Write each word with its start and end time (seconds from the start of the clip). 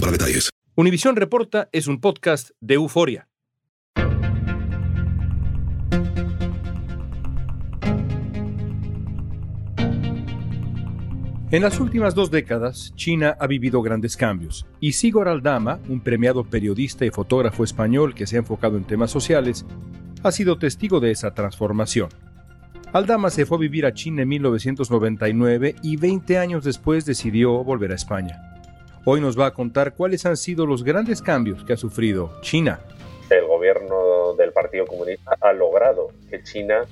para 0.00 0.12
detalles. 0.12 0.50
Univisión 0.74 1.16
Reporta 1.16 1.68
es 1.72 1.86
un 1.86 2.00
podcast 2.00 2.50
de 2.60 2.74
euforia. 2.74 3.28
En 11.50 11.62
las 11.62 11.80
últimas 11.80 12.14
dos 12.14 12.30
décadas, 12.30 12.92
China 12.94 13.34
ha 13.40 13.46
vivido 13.46 13.80
grandes 13.80 14.18
cambios, 14.18 14.66
y 14.80 14.92
Sigor 14.92 15.28
Aldama, 15.28 15.80
un 15.88 16.00
premiado 16.00 16.44
periodista 16.44 17.06
y 17.06 17.10
fotógrafo 17.10 17.64
español 17.64 18.14
que 18.14 18.26
se 18.26 18.36
ha 18.36 18.40
enfocado 18.40 18.76
en 18.76 18.84
temas 18.84 19.10
sociales, 19.10 19.64
ha 20.22 20.30
sido 20.30 20.58
testigo 20.58 21.00
de 21.00 21.10
esa 21.10 21.32
transformación. 21.32 22.10
Aldama 22.92 23.30
se 23.30 23.46
fue 23.46 23.56
a 23.56 23.60
vivir 23.60 23.86
a 23.86 23.94
China 23.94 24.22
en 24.22 24.28
1999 24.28 25.76
y 25.82 25.96
20 25.96 26.38
años 26.38 26.64
después 26.64 27.06
decidió 27.06 27.64
volver 27.64 27.92
a 27.92 27.96
España. 27.96 28.47
Hoy 29.10 29.22
nos 29.22 29.40
va 29.40 29.46
a 29.46 29.54
contar 29.54 29.94
cuáles 29.94 30.26
han 30.26 30.36
sido 30.36 30.66
los 30.66 30.84
grandes 30.84 31.22
cambios 31.22 31.64
que 31.64 31.72
ha 31.72 31.78
sufrido 31.78 32.30
China. 32.42 32.80
El 33.30 33.46
gobierno 33.46 34.34
del 34.34 34.52
Partido 34.52 34.84
Comunista 34.84 35.34
ha 35.40 35.54
logrado 35.54 36.12
que 36.28 36.42
China 36.42 36.84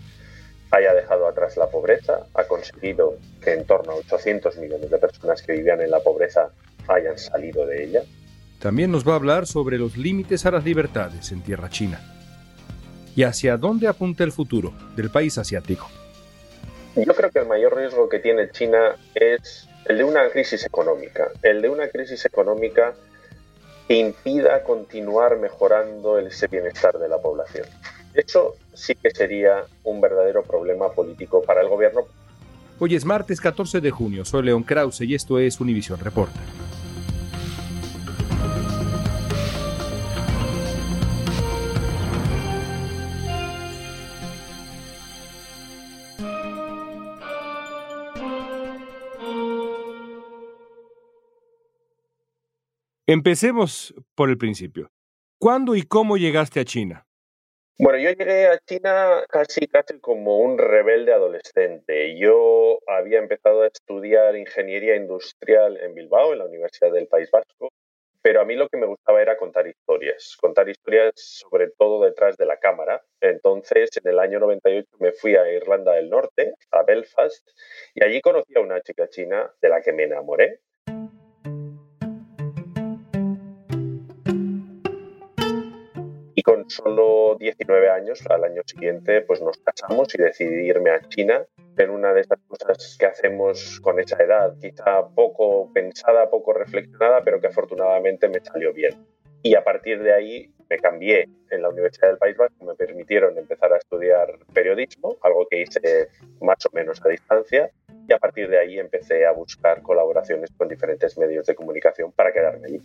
haya 0.70 0.94
dejado 0.94 1.28
atrás 1.28 1.58
la 1.58 1.66
pobreza, 1.66 2.20
ha 2.32 2.44
conseguido 2.44 3.18
que 3.44 3.52
en 3.52 3.66
torno 3.66 3.92
a 3.92 3.96
800 3.96 4.56
millones 4.56 4.90
de 4.90 4.96
personas 4.96 5.42
que 5.42 5.52
vivían 5.52 5.82
en 5.82 5.90
la 5.90 6.00
pobreza 6.00 6.48
hayan 6.88 7.18
salido 7.18 7.66
de 7.66 7.84
ella. 7.84 8.00
También 8.60 8.90
nos 8.90 9.06
va 9.06 9.12
a 9.12 9.16
hablar 9.16 9.46
sobre 9.46 9.76
los 9.76 9.98
límites 9.98 10.46
a 10.46 10.52
las 10.52 10.64
libertades 10.64 11.32
en 11.32 11.42
tierra 11.42 11.68
china 11.68 12.00
y 13.14 13.24
hacia 13.24 13.58
dónde 13.58 13.88
apunta 13.88 14.24
el 14.24 14.32
futuro 14.32 14.72
del 14.96 15.10
país 15.10 15.36
asiático. 15.36 15.86
Yo 16.96 17.14
creo 17.14 17.30
que 17.30 17.40
el 17.40 17.46
mayor 17.46 17.76
riesgo 17.76 18.08
que 18.08 18.20
tiene 18.20 18.50
China 18.52 18.96
es 19.14 19.65
el 19.88 19.98
de 19.98 20.04
una 20.04 20.28
crisis 20.30 20.64
económica, 20.64 21.30
el 21.42 21.62
de 21.62 21.68
una 21.68 21.88
crisis 21.88 22.24
económica 22.24 22.94
que 23.86 23.94
impida 23.94 24.62
continuar 24.64 25.38
mejorando 25.38 26.18
ese 26.18 26.48
bienestar 26.48 26.98
de 26.98 27.08
la 27.08 27.18
población. 27.18 27.66
Eso 28.14 28.56
sí 28.74 28.94
que 28.94 29.10
sería 29.10 29.64
un 29.84 30.00
verdadero 30.00 30.42
problema 30.42 30.90
político 30.90 31.42
para 31.42 31.60
el 31.60 31.68
gobierno. 31.68 32.02
Hoy 32.78 32.94
es 32.94 33.04
martes 33.04 33.40
14 33.40 33.80
de 33.80 33.90
junio, 33.90 34.24
soy 34.24 34.42
León 34.42 34.64
Krause 34.64 35.02
y 35.02 35.14
esto 35.14 35.38
es 35.38 35.60
Univision 35.60 36.00
Reporta. 36.00 36.40
Empecemos 53.08 53.94
por 54.16 54.30
el 54.30 54.36
principio. 54.36 54.90
¿Cuándo 55.38 55.76
y 55.76 55.82
cómo 55.82 56.16
llegaste 56.16 56.58
a 56.58 56.64
China? 56.64 57.06
Bueno, 57.78 58.00
yo 58.00 58.10
llegué 58.10 58.48
a 58.48 58.58
China 58.58 59.22
casi, 59.28 59.68
casi 59.68 60.00
como 60.00 60.40
un 60.40 60.58
rebelde 60.58 61.12
adolescente. 61.12 62.18
Yo 62.18 62.80
había 62.88 63.20
empezado 63.20 63.62
a 63.62 63.68
estudiar 63.68 64.34
ingeniería 64.34 64.96
industrial 64.96 65.76
en 65.76 65.94
Bilbao, 65.94 66.32
en 66.32 66.40
la 66.40 66.46
Universidad 66.46 66.90
del 66.90 67.06
País 67.06 67.30
Vasco, 67.30 67.68
pero 68.22 68.40
a 68.40 68.44
mí 68.44 68.56
lo 68.56 68.68
que 68.68 68.76
me 68.76 68.86
gustaba 68.86 69.22
era 69.22 69.36
contar 69.36 69.68
historias, 69.68 70.36
contar 70.40 70.68
historias 70.68 71.12
sobre 71.14 71.68
todo 71.78 72.02
detrás 72.02 72.36
de 72.36 72.46
la 72.46 72.56
cámara. 72.56 73.04
Entonces, 73.20 73.88
en 74.02 74.10
el 74.10 74.18
año 74.18 74.40
98 74.40 74.88
me 74.98 75.12
fui 75.12 75.36
a 75.36 75.48
Irlanda 75.52 75.92
del 75.92 76.10
Norte, 76.10 76.54
a 76.72 76.82
Belfast, 76.82 77.48
y 77.94 78.02
allí 78.02 78.20
conocí 78.20 78.56
a 78.56 78.62
una 78.62 78.80
chica 78.80 79.08
china 79.08 79.48
de 79.62 79.68
la 79.68 79.80
que 79.80 79.92
me 79.92 80.02
enamoré. 80.02 80.58
Con 86.46 86.70
solo 86.70 87.36
19 87.40 87.90
años, 87.90 88.24
al 88.30 88.44
año 88.44 88.62
siguiente, 88.64 89.20
pues 89.22 89.42
nos 89.42 89.58
casamos 89.58 90.14
y 90.14 90.18
decidí 90.18 90.68
irme 90.68 90.90
a 90.90 91.00
China 91.08 91.44
en 91.76 91.90
una 91.90 92.14
de 92.14 92.20
estas 92.20 92.38
cosas 92.46 92.96
que 93.00 93.06
hacemos 93.06 93.80
con 93.80 93.98
esa 93.98 94.16
edad, 94.22 94.54
quizá 94.60 95.08
poco 95.08 95.72
pensada, 95.72 96.30
poco 96.30 96.52
reflexionada, 96.52 97.22
pero 97.24 97.40
que 97.40 97.48
afortunadamente 97.48 98.28
me 98.28 98.38
salió 98.38 98.72
bien. 98.72 98.94
Y 99.42 99.56
a 99.56 99.64
partir 99.64 100.00
de 100.00 100.14
ahí 100.14 100.54
me 100.70 100.78
cambié 100.78 101.28
en 101.50 101.62
la 101.62 101.68
Universidad 101.68 102.10
del 102.10 102.18
País 102.18 102.36
Vasco, 102.36 102.64
me 102.64 102.76
permitieron 102.76 103.36
empezar 103.36 103.72
a 103.72 103.78
estudiar 103.78 104.38
periodismo, 104.54 105.16
algo 105.22 105.48
que 105.50 105.62
hice 105.62 106.10
más 106.40 106.64
o 106.64 106.68
menos 106.72 107.04
a 107.04 107.08
distancia, 107.08 107.72
y 108.08 108.12
a 108.12 108.18
partir 108.18 108.48
de 108.48 108.60
ahí 108.60 108.78
empecé 108.78 109.26
a 109.26 109.32
buscar 109.32 109.82
colaboraciones 109.82 110.52
con 110.56 110.68
diferentes 110.68 111.18
medios 111.18 111.44
de 111.46 111.56
comunicación 111.56 112.12
para 112.12 112.32
quedarme 112.32 112.68
allí. 112.68 112.82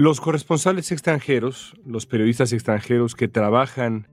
Los 0.00 0.20
corresponsales 0.20 0.92
extranjeros, 0.92 1.74
los 1.84 2.06
periodistas 2.06 2.52
extranjeros 2.52 3.16
que 3.16 3.26
trabajan 3.26 4.06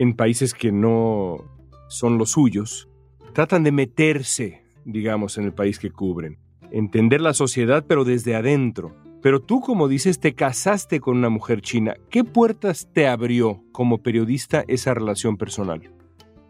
en 0.00 0.16
países 0.16 0.52
que 0.52 0.72
no 0.72 1.44
son 1.86 2.18
los 2.18 2.32
suyos, 2.32 2.88
tratan 3.32 3.62
de 3.62 3.70
meterse, 3.70 4.64
digamos, 4.84 5.38
en 5.38 5.44
el 5.44 5.52
país 5.54 5.78
que 5.78 5.92
cubren, 5.92 6.40
entender 6.72 7.20
la 7.20 7.34
sociedad 7.34 7.84
pero 7.86 8.02
desde 8.02 8.34
adentro. 8.34 8.96
Pero 9.22 9.38
tú, 9.38 9.60
como 9.60 9.86
dices, 9.86 10.18
te 10.18 10.34
casaste 10.34 10.98
con 10.98 11.18
una 11.18 11.28
mujer 11.28 11.60
china. 11.60 11.94
¿Qué 12.10 12.24
puertas 12.24 12.88
te 12.92 13.06
abrió 13.06 13.62
como 13.70 14.02
periodista 14.02 14.64
esa 14.66 14.92
relación 14.92 15.36
personal? 15.36 15.82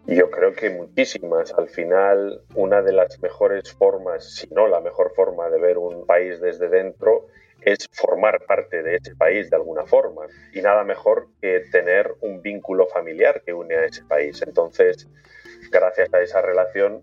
Yo 0.07 0.31
creo 0.31 0.55
que 0.55 0.71
muchísimas. 0.71 1.53
Al 1.53 1.69
final, 1.69 2.41
una 2.55 2.81
de 2.81 2.95
las 2.95 3.21
mejores 3.21 3.71
formas, 3.75 4.35
si 4.35 4.49
no 4.49 4.67
la 4.67 4.81
mejor 4.81 5.13
forma 5.15 5.51
de 5.51 5.61
ver 5.61 5.77
un 5.77 6.07
país 6.07 6.41
desde 6.41 6.71
dentro, 6.71 7.27
es 7.65 7.89
formar 7.93 8.45
parte 8.47 8.83
de 8.83 8.97
ese 8.97 9.15
país 9.17 9.51
de 9.51 9.57
alguna 9.57 9.87
forma. 9.87 10.27
Y 10.53 10.61
nada 10.61 10.85
mejor 10.85 11.29
que 11.41 11.61
tener 11.71 12.15
un 12.21 12.43
vínculo 12.43 12.87
familiar 12.87 13.43
que 13.45 13.53
une 13.53 13.75
a 13.77 13.85
ese 13.85 14.05
país. 14.05 14.43
Entonces, 14.47 15.09
gracias 15.71 16.13
a 16.13 16.21
esa 16.21 16.43
relación, 16.43 17.03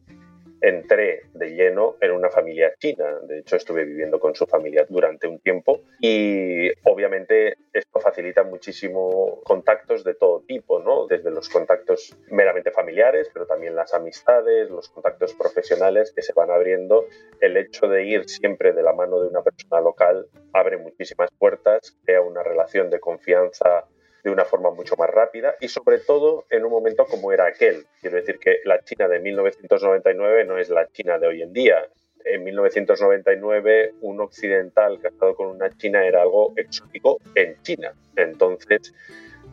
entré 0.62 1.24
de 1.34 1.50
lleno 1.52 1.96
en 2.02 2.12
una 2.12 2.30
familia 2.30 2.74
china. 2.78 3.20
De 3.24 3.40
hecho, 3.40 3.56
estuve 3.56 3.86
viviendo 3.86 4.20
con 4.20 4.36
su 4.36 4.46
familia 4.46 4.86
durante 4.90 5.28
un 5.28 5.40
tiempo 5.40 5.81
y 6.00 6.70
obviamente 6.84 7.56
esto 7.74 8.00
facilita 8.00 8.44
muchísimo 8.44 9.42
contactos 9.44 10.03
de 10.03 10.16
todo 10.16 10.42
tipo, 10.42 10.80
¿no? 10.80 11.08
Desde 11.08 11.31
los 11.31 11.50
contactos 11.50 12.16
meramente 12.30 12.72
familiares, 12.72 13.30
pero 13.34 13.46
también 13.46 13.75
las 13.75 13.94
amistades, 13.94 14.69
los 14.69 14.90
contactos 14.90 15.34
profesionales 15.34 16.12
que 16.16 16.22
se 16.22 16.34
van 16.34 16.52
abriendo. 16.52 17.06
El 17.40 17.58
hecho 17.58 17.88
de 17.88 18.06
ir 18.06 18.30
siempre 18.30 18.74
de 18.74 18.84
la 18.84 18.94
mano 18.94 19.22
de 19.22 19.28
una 19.28 19.42
persona 19.42 19.81
local 19.81 20.28
abre 20.53 20.78
muchísimas 20.78 21.30
puertas, 21.38 21.98
crea 22.03 22.22
una 22.22 22.44
relación 22.44 22.90
de 22.90 23.00
confianza 23.00 23.86
de 24.24 24.31
una 24.31 24.46
forma 24.46 24.72
mucho 24.72 24.96
más 24.97 25.09
rápida 25.09 25.56
y 25.59 25.68
sobre 25.68 26.00
todo 26.00 26.46
en 26.50 26.66
un 26.66 26.72
momento 26.72 27.06
como 27.06 27.31
era 27.31 27.46
aquel. 27.47 27.85
Quiero 28.02 28.18
decir 28.18 28.40
que 28.40 28.59
la 28.66 28.84
China 28.84 29.07
de 29.07 29.19
1999 29.19 30.46
no 30.46 30.57
es 30.57 30.69
la 30.69 30.88
China 30.88 31.19
de 31.19 31.28
hoy 31.28 31.41
en 31.41 31.53
día. 31.53 31.88
En 32.25 32.44
1999 32.44 33.94
un 34.02 34.19
occidental 34.19 35.00
casado 35.00 35.35
con 35.35 35.47
una 35.47 35.69
china 35.78 36.06
era 36.06 36.22
algo 36.22 36.53
exótico 36.57 37.19
en 37.33 37.62
China. 37.63 37.94
Entonces 38.16 38.94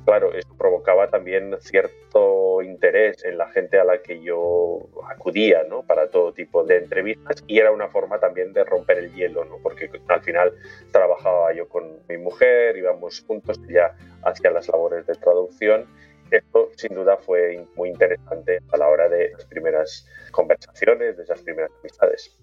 claro, 0.06 0.32
eso 0.32 0.48
provocaba 0.56 1.08
también 1.08 1.56
cierto 1.60 2.35
interés 2.66 3.24
en 3.24 3.38
la 3.38 3.48
gente 3.48 3.78
a 3.78 3.84
la 3.84 3.98
que 4.02 4.22
yo 4.22 4.88
acudía, 5.10 5.64
¿no? 5.64 5.82
Para 5.82 6.10
todo 6.10 6.32
tipo 6.32 6.64
de 6.64 6.78
entrevistas 6.78 7.42
y 7.46 7.58
era 7.58 7.72
una 7.72 7.88
forma 7.88 8.18
también 8.18 8.52
de 8.52 8.64
romper 8.64 8.98
el 8.98 9.14
hielo, 9.14 9.44
¿no? 9.44 9.58
Porque 9.62 9.90
al 10.08 10.22
final 10.22 10.52
trabajaba 10.92 11.52
yo 11.52 11.68
con 11.68 12.00
mi 12.08 12.18
mujer, 12.18 12.76
íbamos 12.76 13.24
juntos, 13.26 13.60
ya 13.68 13.94
hacia 14.22 14.50
las 14.50 14.68
labores 14.68 15.06
de 15.06 15.14
traducción. 15.14 15.86
Esto 16.30 16.70
sin 16.76 16.94
duda 16.94 17.16
fue 17.16 17.66
muy 17.76 17.90
interesante 17.90 18.60
a 18.72 18.76
la 18.76 18.88
hora 18.88 19.08
de 19.08 19.30
las 19.30 19.44
primeras 19.44 20.06
conversaciones, 20.32 21.16
de 21.16 21.22
esas 21.22 21.40
primeras 21.42 21.70
amistades. 21.80 22.36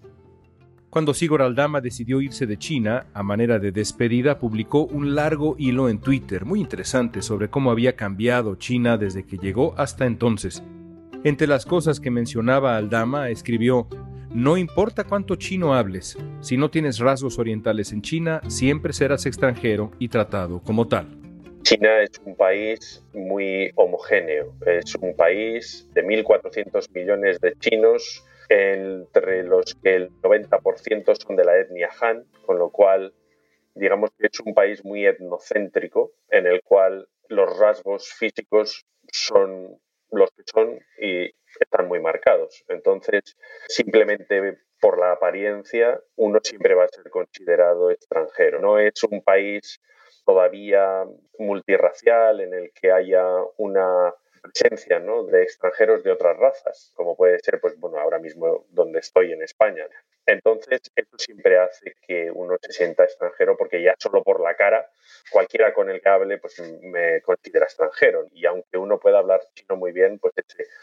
Cuando 0.94 1.12
Sigor 1.12 1.42
Aldama 1.42 1.80
decidió 1.80 2.20
irse 2.20 2.46
de 2.46 2.56
China, 2.56 3.08
a 3.14 3.24
manera 3.24 3.58
de 3.58 3.72
despedida, 3.72 4.38
publicó 4.38 4.84
un 4.84 5.16
largo 5.16 5.56
hilo 5.58 5.88
en 5.88 5.98
Twitter 5.98 6.44
muy 6.44 6.60
interesante 6.60 7.20
sobre 7.20 7.50
cómo 7.50 7.72
había 7.72 7.96
cambiado 7.96 8.54
China 8.54 8.96
desde 8.96 9.26
que 9.26 9.36
llegó 9.36 9.74
hasta 9.76 10.06
entonces. 10.06 10.62
Entre 11.24 11.48
las 11.48 11.66
cosas 11.66 11.98
que 11.98 12.12
mencionaba 12.12 12.76
Aldama, 12.76 13.28
escribió, 13.30 13.88
no 14.30 14.56
importa 14.56 15.02
cuánto 15.02 15.34
chino 15.34 15.74
hables, 15.74 16.16
si 16.38 16.56
no 16.56 16.70
tienes 16.70 17.00
rasgos 17.00 17.40
orientales 17.40 17.90
en 17.90 18.00
China, 18.00 18.40
siempre 18.46 18.92
serás 18.92 19.26
extranjero 19.26 19.90
y 19.98 20.06
tratado 20.06 20.62
como 20.62 20.86
tal. 20.86 21.08
China 21.62 22.02
es 22.02 22.20
un 22.24 22.36
país 22.36 23.04
muy 23.12 23.72
homogéneo, 23.74 24.54
es 24.64 24.94
un 24.94 25.16
país 25.16 25.88
de 25.92 26.04
1.400 26.04 26.88
millones 26.94 27.40
de 27.40 27.52
chinos, 27.58 28.24
entre 28.48 29.42
los 29.44 29.74
que 29.82 29.94
el 29.96 30.10
90% 30.20 31.14
son 31.14 31.36
de 31.36 31.44
la 31.44 31.58
etnia 31.58 31.90
Han, 32.00 32.24
con 32.46 32.58
lo 32.58 32.70
cual 32.70 33.14
digamos 33.74 34.10
que 34.18 34.28
es 34.28 34.40
un 34.40 34.54
país 34.54 34.84
muy 34.84 35.06
etnocéntrico 35.06 36.12
en 36.30 36.46
el 36.46 36.62
cual 36.62 37.08
los 37.28 37.58
rasgos 37.58 38.12
físicos 38.12 38.86
son 39.10 39.78
los 40.10 40.30
que 40.30 40.42
son 40.46 40.78
y 41.00 41.30
están 41.60 41.88
muy 41.88 42.00
marcados. 42.00 42.64
Entonces, 42.68 43.36
simplemente 43.68 44.58
por 44.80 44.98
la 44.98 45.12
apariencia, 45.12 46.00
uno 46.16 46.38
siempre 46.42 46.74
va 46.74 46.84
a 46.84 46.88
ser 46.88 47.10
considerado 47.10 47.90
extranjero. 47.90 48.60
No 48.60 48.78
es 48.78 49.02
un 49.04 49.22
país 49.22 49.80
todavía 50.24 51.04
multirracial 51.38 52.40
en 52.40 52.54
el 52.54 52.72
que 52.72 52.92
haya 52.92 53.24
una 53.56 54.14
presencia 54.44 54.98
¿no? 54.98 55.24
de 55.24 55.42
extranjeros 55.42 56.04
de 56.04 56.12
otras 56.12 56.36
razas, 56.36 56.92
como 56.94 57.16
puede 57.16 57.38
ser, 57.40 57.60
pues 57.60 57.78
bueno, 57.78 57.98
ahora 57.98 58.18
mismo 58.18 58.66
donde 58.70 58.98
estoy 58.98 59.32
en 59.32 59.42
España. 59.42 59.86
Entonces, 60.26 60.80
eso 60.94 61.18
siempre 61.18 61.58
hace 61.58 61.94
que 62.06 62.30
uno 62.30 62.56
se 62.60 62.72
sienta 62.72 63.04
extranjero 63.04 63.56
porque 63.56 63.82
ya 63.82 63.94
solo 63.98 64.22
por 64.22 64.40
la 64.40 64.54
cara, 64.54 64.90
cualquiera 65.30 65.72
con 65.72 65.90
el 65.90 66.00
que 66.00 66.08
hable, 66.08 66.38
pues 66.38 66.60
me 66.82 67.20
considera 67.22 67.66
extranjero. 67.66 68.26
Y 68.32 68.46
aunque 68.46 68.78
uno 68.78 68.98
pueda 68.98 69.18
hablar 69.18 69.40
chino 69.54 69.76
muy 69.76 69.92
bien, 69.92 70.18
pues 70.18 70.32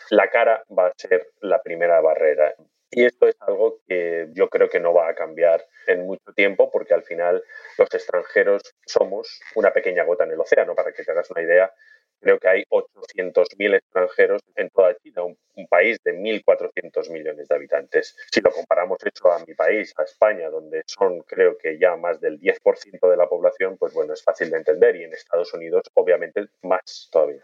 la 0.10 0.30
cara 0.30 0.64
va 0.78 0.88
a 0.88 0.94
ser 0.96 1.28
la 1.42 1.62
primera 1.62 2.02
barrera. 2.02 2.54
Y 2.94 3.06
esto 3.06 3.28
es 3.28 3.36
algo 3.40 3.80
que 3.88 4.28
yo 4.34 4.50
creo 4.50 4.70
que 4.70 4.82
no 4.82 4.94
va 4.94 5.08
a 5.08 5.16
cambiar 5.16 5.66
en 5.88 6.06
mucho 6.06 6.34
tiempo 6.34 6.70
porque 6.70 6.94
al 6.94 7.04
final 7.04 7.42
los 7.78 7.94
extranjeros 7.94 8.62
somos 8.86 9.40
una 9.56 9.72
pequeña 9.72 10.04
gota 10.04 10.26
en 10.26 10.32
el 10.32 10.40
océano. 10.40 10.76
Para 10.76 10.92
que 10.92 11.04
te 11.04 11.12
hagas 11.12 11.32
una 11.32 11.42
idea, 11.42 11.74
creo 12.22 12.40
que 12.40 12.48
hay 12.48 12.64
800.000 12.70 13.76
extranjeros 13.76 14.42
en 14.56 14.70
toda 14.70 14.96
China, 15.04 15.24
un, 15.24 15.38
país 15.70 15.98
de 16.04 16.14
1.400 16.14 17.12
millones 17.12 17.48
de 17.48 17.56
habitantes. 17.56 18.18
Si 18.32 18.42
lo 18.42 18.52
comparamos 18.52 18.98
eso 19.06 19.32
a 19.32 19.40
mi 19.46 19.54
país, 19.54 19.94
a 19.98 20.04
España, 20.04 20.50
donde 20.50 20.84
son 20.86 21.22
creo 21.22 21.58
que 21.58 21.78
ya 21.80 21.96
más 21.96 22.20
del 22.20 22.40
10% 22.40 23.10
de 23.10 23.18
la 23.18 23.28
población, 23.28 23.78
pues 23.78 23.94
bueno, 23.94 24.14
es 24.14 24.24
fácil 24.24 24.50
de 24.50 24.58
entender 24.58 24.96
y 24.98 25.04
en 25.04 25.14
Estados 25.14 25.54
Unidos 25.54 25.84
obviamente 25.94 26.48
más 26.64 27.10
todavía. 27.12 27.42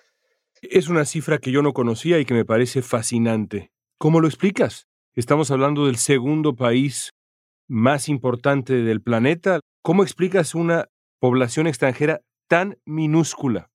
Es 0.62 0.89
una 0.89 1.06
cifra 1.06 1.38
que 1.38 1.51
yo 1.51 1.62
no 1.62 1.74
conocía 1.74 2.19
y 2.19 2.25
que 2.25 2.33
me 2.33 2.44
parece 2.44 2.81
fascinante. 2.81 3.71
¿Cómo 3.97 4.19
lo 4.19 4.27
explicas? 4.27 4.88
Estamos 5.15 5.51
hablando 5.51 5.85
del 5.85 5.97
segundo 5.97 6.56
país 6.56 7.12
más 7.68 8.09
importante 8.09 8.74
del 8.74 9.01
planeta. 9.01 9.59
¿Cómo 9.83 10.03
explicas 10.03 10.53
una 10.56 10.89
población 11.19 11.68
extranjera 11.68 12.21
tan 12.47 12.77
minúscula? 12.85 13.69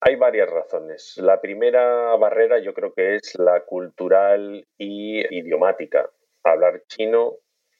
Hay 0.00 0.14
varias 0.14 0.48
razones. 0.48 1.16
La 1.16 1.40
primera 1.40 2.14
barrera 2.16 2.60
yo 2.60 2.72
creo 2.72 2.92
que 2.94 3.16
es 3.16 3.36
la 3.36 3.62
cultural 3.62 4.64
y 4.78 5.36
idiomática. 5.36 6.08
Hablar 6.44 6.84
chino 6.86 7.34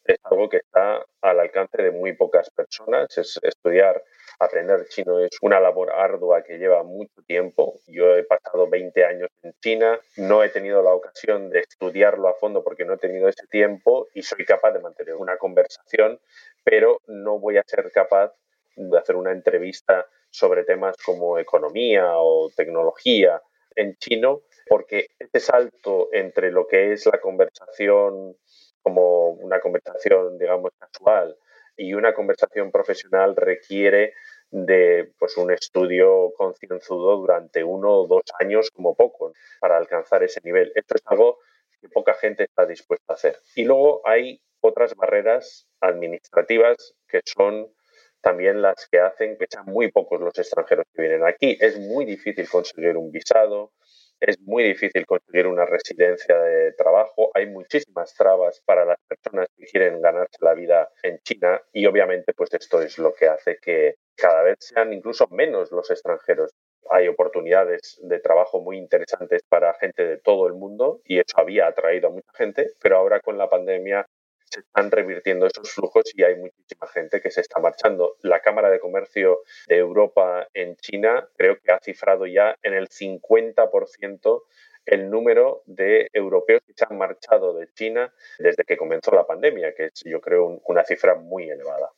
es 0.05 0.19
algo 0.25 0.49
que 0.49 0.57
está 0.57 1.05
al 1.21 1.39
alcance 1.39 1.81
de 1.81 1.93
muy 1.93 2.15
pocas 2.15 2.51
personas. 2.51 3.17
Es 3.17 3.39
estudiar, 3.41 4.03
aprender 4.41 4.89
chino 4.89 5.21
es 5.21 5.31
una 5.43 5.61
labor 5.61 5.93
ardua 5.93 6.43
que 6.43 6.59
lleva 6.59 6.83
mucho 6.83 7.23
tiempo. 7.25 7.79
Yo 7.87 8.17
he 8.17 8.25
pasado 8.25 8.69
20 8.69 9.05
años 9.05 9.29
en 9.45 9.53
China, 9.61 10.01
no 10.17 10.43
he 10.43 10.49
tenido 10.49 10.83
la 10.83 10.95
ocasión 10.95 11.51
de 11.51 11.61
estudiarlo 11.61 12.27
a 12.27 12.35
fondo 12.35 12.65
porque 12.65 12.85
no 12.85 12.95
he 12.95 12.99
tenido 12.99 13.29
ese 13.29 13.47
tiempo 13.47 14.09
y 14.13 14.23
soy 14.23 14.45
capaz 14.45 14.73
de 14.73 14.81
mantener 14.81 15.15
una 15.15 15.37
conversación, 15.37 16.19
pero 16.65 17.01
no 17.07 17.39
voy 17.39 17.59
a 17.59 17.63
ser 17.65 17.89
capaz 17.93 18.33
de 18.75 18.99
hacer 18.99 19.15
una 19.15 19.31
entrevista 19.31 20.05
sobre 20.31 20.65
temas 20.65 20.97
como 21.05 21.39
economía 21.39 22.13
o 22.17 22.51
tecnología 22.55 23.41
en 23.75 23.97
chino, 23.97 24.43
porque 24.69 25.09
este 25.19 25.41
salto 25.41 26.09
entre 26.13 26.51
lo 26.51 26.67
que 26.67 26.93
es 26.93 27.07
la 27.07 27.21
conversación 27.21 28.37
como 28.83 29.31
una 29.31 29.61
conversación, 29.61 30.39
digamos, 30.39 30.73
casual 30.79 31.37
y 31.77 31.95
una 31.95 32.13
conversación 32.13 32.71
profesional 32.71 33.37
requiere 33.37 34.15
de 34.51 35.13
pues, 35.19 35.37
un 35.37 35.53
estudio 35.53 36.33
concienzudo 36.37 37.17
durante 37.19 37.63
uno 37.63 37.93
o 37.93 38.07
dos 38.07 38.23
años 38.41 38.71
como 38.71 38.95
poco 38.95 39.33
para 39.61 39.77
alcanzar 39.77 40.23
ese 40.23 40.41
nivel. 40.43 40.73
Esto 40.75 40.95
es 40.97 41.03
algo 41.07 41.39
que 41.81 41.89
poca 41.89 42.15
gente 42.15 42.45
está 42.45 42.67
dispuesta 42.67 43.13
a 43.13 43.15
hacer. 43.15 43.39
Y 43.55 43.65
luego 43.65 44.01
hay 44.05 44.41
otras 44.61 44.95
barreras 44.95 45.69
administrativas 45.81 46.95
que 47.07 47.21
son 47.25 47.73
también 48.21 48.63
las 48.63 48.89
que 48.91 49.01
hacen 49.01 49.37
que 49.39 49.47
sean 49.49 49.67
muy 49.67 49.91
pocos 49.91 50.21
los 50.21 50.39
extranjeros 50.39 50.87
que 50.95 51.03
vienen 51.03 51.25
aquí. 51.25 51.57
Es 51.61 51.79
muy 51.79 52.05
difícil 52.05 52.49
conseguir 52.49 52.97
un 52.97 53.11
visado, 53.11 53.73
es 54.21 54.41
muy 54.41 54.65
difícil 54.65 55.07
conseguir 55.07 55.47
una 55.47 55.65
residencia 55.65 56.37
de 56.39 56.73
trabajo, 56.73 57.31
hay 57.35 57.47
muchísimas 57.47 58.15
trabas 58.15 58.61
para 58.65 58.85
las 58.85 58.99
personas 59.07 59.49
que 59.57 59.67
quieren 59.67 60.01
ganarse 60.01 60.37
la 60.41 60.55
vida 60.55 60.91
en 61.03 61.19
China 61.21 61.61
y 61.73 61.87
obviamente 61.87 62.33
pues 62.35 62.53
esto 62.53 62.83
es 62.83 62.99
lo 62.99 63.15
que 63.15 63.29
hace 63.29 63.59
que 63.63 63.95
cada 64.17 64.43
vez 64.43 64.57
sean 64.59 64.93
incluso 64.93 65.29
menos 65.31 65.71
los 65.71 65.91
extranjeros. 65.91 66.53
Hay 66.91 67.07
oportunidades 67.07 68.01
de 68.03 68.19
trabajo 68.19 68.61
muy 68.61 68.79
interesantes 68.79 69.43
para 69.49 69.75
gente 69.75 70.05
de 70.05 70.19
todo 70.19 70.49
el 70.49 70.55
mundo 70.55 71.01
y 71.05 71.19
eso 71.19 71.37
había 71.37 71.69
atraído 71.69 72.09
a 72.09 72.13
mucha 72.13 72.33
gente, 72.35 72.73
pero 72.83 72.97
ahora 72.97 73.21
con 73.21 73.39
la 73.39 73.49
pandemia 73.49 74.05
se 74.51 74.61
están 74.61 74.91
revirtiendo 74.91 75.47
esos 75.47 75.71
flujos 75.71 76.05
y 76.15 76.23
hay 76.23 76.37
muchísima 76.37 76.87
gente 76.89 77.21
que 77.21 77.31
se 77.31 77.41
está 77.41 77.61
marchando. 77.61 78.17
La 78.23 78.41
Cámara 78.41 78.71
de 78.71 78.81
Comercio 78.81 79.41
de 79.67 79.77
Europa 79.77 80.47
en 80.55 80.77
China 80.77 81.29
creo 81.37 81.59
que 81.61 81.73
ha 81.73 81.79
cifrado 81.81 82.27
ya 82.27 82.57
en 82.63 82.75
el 82.75 82.89
50% 82.89 84.43
el 84.87 85.11
número 85.11 85.63
de 85.67 86.09
europeos 86.13 86.63
que 86.67 86.73
se 86.75 86.87
han 86.89 86.97
marchado 86.97 87.55
de 87.55 87.69
China 87.75 88.13
desde 88.39 88.65
que 88.65 88.77
comenzó 88.77 89.11
la 89.11 89.27
pandemia, 89.27 89.75
que 89.75 89.87
es 89.87 90.03
yo 90.05 90.21
creo 90.21 90.61
una 90.65 90.85
cifra 90.85 91.15
muy 91.15 91.49
elevada. 91.49 91.91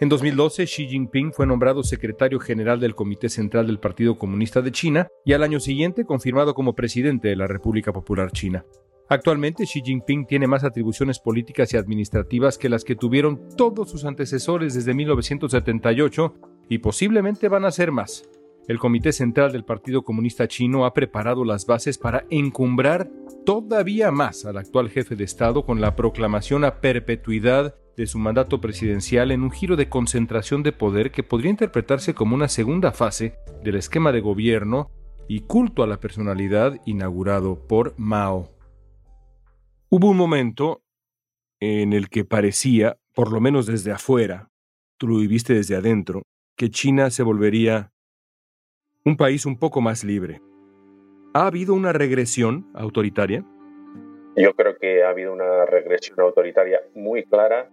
En 0.00 0.08
2012, 0.08 0.64
Xi 0.64 0.88
Jinping 0.88 1.32
fue 1.32 1.46
nombrado 1.46 1.82
secretario 1.84 2.40
general 2.40 2.80
del 2.80 2.96
Comité 2.96 3.28
Central 3.28 3.68
del 3.68 3.78
Partido 3.78 4.18
Comunista 4.18 4.60
de 4.60 4.72
China 4.72 5.08
y 5.24 5.34
al 5.34 5.42
año 5.44 5.60
siguiente 5.60 6.04
confirmado 6.04 6.52
como 6.52 6.74
presidente 6.74 7.28
de 7.28 7.36
la 7.36 7.46
República 7.46 7.92
Popular 7.92 8.32
China. 8.32 8.64
Actualmente 9.08 9.64
Xi 9.64 9.82
Jinping 9.82 10.26
tiene 10.26 10.46
más 10.46 10.64
atribuciones 10.64 11.18
políticas 11.18 11.72
y 11.72 11.76
administrativas 11.76 12.56
que 12.56 12.70
las 12.70 12.84
que 12.84 12.96
tuvieron 12.96 13.48
todos 13.56 13.90
sus 13.90 14.06
antecesores 14.06 14.74
desde 14.74 14.94
1978 14.94 16.34
y 16.70 16.78
posiblemente 16.78 17.48
van 17.48 17.66
a 17.66 17.70
ser 17.70 17.92
más. 17.92 18.28
El 18.66 18.78
Comité 18.78 19.12
Central 19.12 19.52
del 19.52 19.64
Partido 19.64 20.02
Comunista 20.02 20.48
Chino 20.48 20.86
ha 20.86 20.94
preparado 20.94 21.44
las 21.44 21.66
bases 21.66 21.98
para 21.98 22.24
encumbrar 22.30 23.10
todavía 23.44 24.10
más 24.10 24.46
al 24.46 24.56
actual 24.56 24.88
jefe 24.88 25.16
de 25.16 25.24
Estado 25.24 25.66
con 25.66 25.82
la 25.82 25.96
proclamación 25.96 26.64
a 26.64 26.80
perpetuidad 26.80 27.74
de 27.98 28.06
su 28.06 28.18
mandato 28.18 28.62
presidencial 28.62 29.32
en 29.32 29.42
un 29.42 29.50
giro 29.50 29.76
de 29.76 29.90
concentración 29.90 30.62
de 30.62 30.72
poder 30.72 31.10
que 31.10 31.22
podría 31.22 31.50
interpretarse 31.50 32.14
como 32.14 32.34
una 32.34 32.48
segunda 32.48 32.90
fase 32.90 33.34
del 33.62 33.76
esquema 33.76 34.12
de 34.12 34.20
gobierno 34.20 34.90
y 35.28 35.40
culto 35.40 35.82
a 35.82 35.86
la 35.86 36.00
personalidad 36.00 36.80
inaugurado 36.86 37.66
por 37.68 37.92
Mao. 37.98 38.53
Hubo 39.96 40.10
un 40.10 40.16
momento 40.16 40.82
en 41.60 41.92
el 41.92 42.08
que 42.08 42.24
parecía, 42.24 42.96
por 43.14 43.32
lo 43.32 43.40
menos 43.40 43.66
desde 43.66 43.92
afuera, 43.92 44.48
tú 44.98 45.06
lo 45.06 45.18
viviste 45.18 45.54
desde 45.54 45.76
adentro, 45.76 46.22
que 46.56 46.68
China 46.68 47.10
se 47.10 47.22
volvería 47.22 47.92
un 49.04 49.16
país 49.16 49.46
un 49.46 49.56
poco 49.56 49.80
más 49.80 50.02
libre. 50.02 50.40
¿Ha 51.32 51.46
habido 51.46 51.74
una 51.74 51.92
regresión 51.92 52.68
autoritaria? 52.74 53.44
Yo 54.34 54.54
creo 54.54 54.76
que 54.78 55.04
ha 55.04 55.10
habido 55.10 55.32
una 55.32 55.64
regresión 55.64 56.18
autoritaria 56.18 56.80
muy 56.96 57.22
clara 57.22 57.70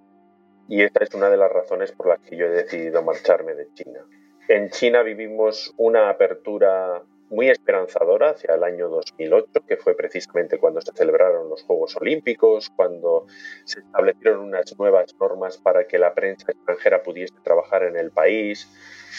y 0.70 0.84
esta 0.84 1.04
es 1.04 1.16
una 1.16 1.28
de 1.28 1.38
las 1.38 1.52
razones 1.52 1.92
por 1.92 2.08
las 2.08 2.20
que 2.20 2.38
yo 2.38 2.46
he 2.46 2.50
decidido 2.50 3.02
marcharme 3.02 3.56
de 3.56 3.68
China. 3.74 4.02
En 4.48 4.70
China 4.70 5.02
vivimos 5.02 5.74
una 5.76 6.12
apertura 6.12 7.02
muy 7.32 7.50
esperanzadora 7.50 8.32
hacia 8.32 8.56
el 8.56 8.64
año 8.64 8.90
2008, 8.90 9.64
que 9.66 9.78
fue 9.78 9.96
precisamente 9.96 10.60
cuando 10.60 10.82
se 10.82 10.92
celebraron 10.92 11.50
los 11.50 11.64
Juegos 11.64 11.96
Olímpicos, 11.96 12.70
cuando 12.70 13.26
se 13.64 13.80
establecieron 13.80 14.42
unas 14.42 14.78
nuevas 14.78 15.16
normas 15.20 15.58
para 15.58 15.88
que 15.88 15.98
la 15.98 16.14
prensa 16.14 16.52
extranjera 16.52 17.02
pudiese 17.02 17.34
trabajar 17.42 17.84
en 17.84 17.96
el 17.96 18.12
país. 18.12 18.70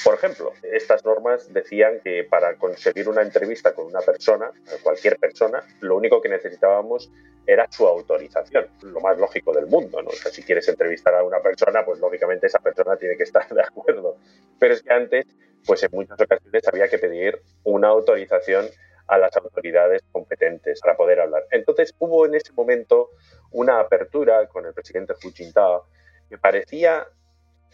Por 0.05 0.15
ejemplo, 0.15 0.53
estas 0.63 1.05
normas 1.05 1.53
decían 1.53 2.01
que 2.03 2.25
para 2.25 2.57
conseguir 2.57 3.09
una 3.09 3.23
entrevista 3.23 3.75
con 3.75 3.87
una 3.87 4.01
persona, 4.01 4.51
cualquier 4.83 5.19
persona, 5.19 5.63
lo 5.81 5.97
único 5.97 6.21
que 6.21 6.29
necesitábamos 6.29 7.11
era 7.47 7.67
su 7.71 7.87
autorización, 7.87 8.69
lo 8.83 9.01
más 9.01 9.19
lógico 9.19 9.53
del 9.53 9.67
mundo. 9.67 10.01
¿no? 10.03 10.11
O 10.11 10.15
sea, 10.15 10.31
si 10.31 10.43
quieres 10.43 10.69
entrevistar 10.69 11.15
a 11.15 11.25
una 11.25 11.41
persona, 11.41 11.85
pues 11.85 11.99
lógicamente 12.01 12.47
esa 12.47 12.61
persona 12.61 12.97
tiene 12.97 13.17
que 13.17 13.25
estar 13.25 13.49
de 13.55 13.63
acuerdo. 13.63 14.17
Pero 14.59 14.75
es 14.75 14.83
que 14.83 14.93
antes 14.93 15.27
pues 15.67 15.83
en 15.83 15.91
muchas 15.93 16.21
ocasiones 16.21 16.67
había 16.67 16.89
que 16.89 16.99
pedir 16.99 17.41
una 17.65 17.89
autorización 17.89 18.67
a 19.07 19.19
las 19.19 19.37
autoridades 19.37 20.03
competentes 20.11 20.81
para 20.81 20.97
poder 20.97 21.21
hablar. 21.21 21.45
Entonces 21.51 21.95
hubo 21.99 22.27
en 22.27 22.35
ese 22.35 22.53
momento 22.53 23.11
una 23.51 23.81
apertura 23.81 24.47
con 24.49 24.67
el 24.67 24.73
presidente 24.73 25.15
Hu 25.23 25.33
Jintao 25.33 25.87
que 26.29 26.39
parecía 26.39 27.07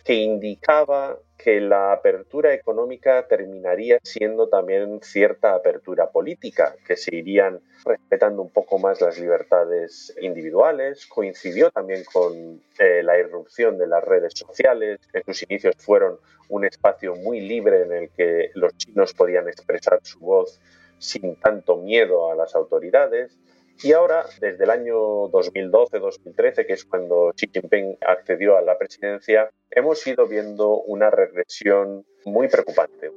que 0.04 0.14
indicaba 0.14 1.18
que 1.36 1.60
la 1.60 1.92
apertura 1.92 2.52
económica 2.52 3.26
terminaría 3.28 3.98
siendo 4.02 4.48
también 4.48 5.00
cierta 5.02 5.54
apertura 5.54 6.10
política, 6.10 6.74
que 6.84 6.96
se 6.96 7.14
irían 7.14 7.60
respetando 7.84 8.42
un 8.42 8.50
poco 8.50 8.78
más 8.78 9.00
las 9.00 9.18
libertades 9.18 10.14
individuales. 10.20 11.06
Coincidió 11.06 11.70
también 11.70 12.02
con 12.12 12.60
eh, 12.78 13.02
la 13.04 13.18
irrupción 13.18 13.78
de 13.78 13.86
las 13.86 14.02
redes 14.02 14.32
sociales. 14.34 14.98
En 15.12 15.22
sus 15.24 15.44
inicios 15.44 15.76
fueron 15.78 16.18
un 16.48 16.64
espacio 16.64 17.14
muy 17.14 17.40
libre 17.40 17.82
en 17.82 17.92
el 17.92 18.10
que 18.10 18.50
los 18.54 18.76
chinos 18.76 19.14
podían 19.14 19.48
expresar 19.48 20.00
su 20.02 20.18
voz 20.18 20.60
sin 20.98 21.36
tanto 21.36 21.76
miedo 21.76 22.32
a 22.32 22.34
las 22.34 22.56
autoridades. 22.56 23.38
Y 23.82 23.92
ahora, 23.92 24.24
desde 24.40 24.64
el 24.64 24.70
año 24.70 24.96
2012-2013, 25.30 26.66
que 26.66 26.72
es 26.72 26.84
cuando 26.84 27.32
Xi 27.36 27.48
Jinping 27.52 27.98
accedió 28.06 28.56
a 28.56 28.62
la 28.62 28.76
presidencia, 28.76 29.50
hemos 29.70 30.04
ido 30.06 30.26
viendo 30.26 30.80
una 30.82 31.10
regresión 31.10 32.04
muy 32.24 32.48
preocupante. 32.48 33.12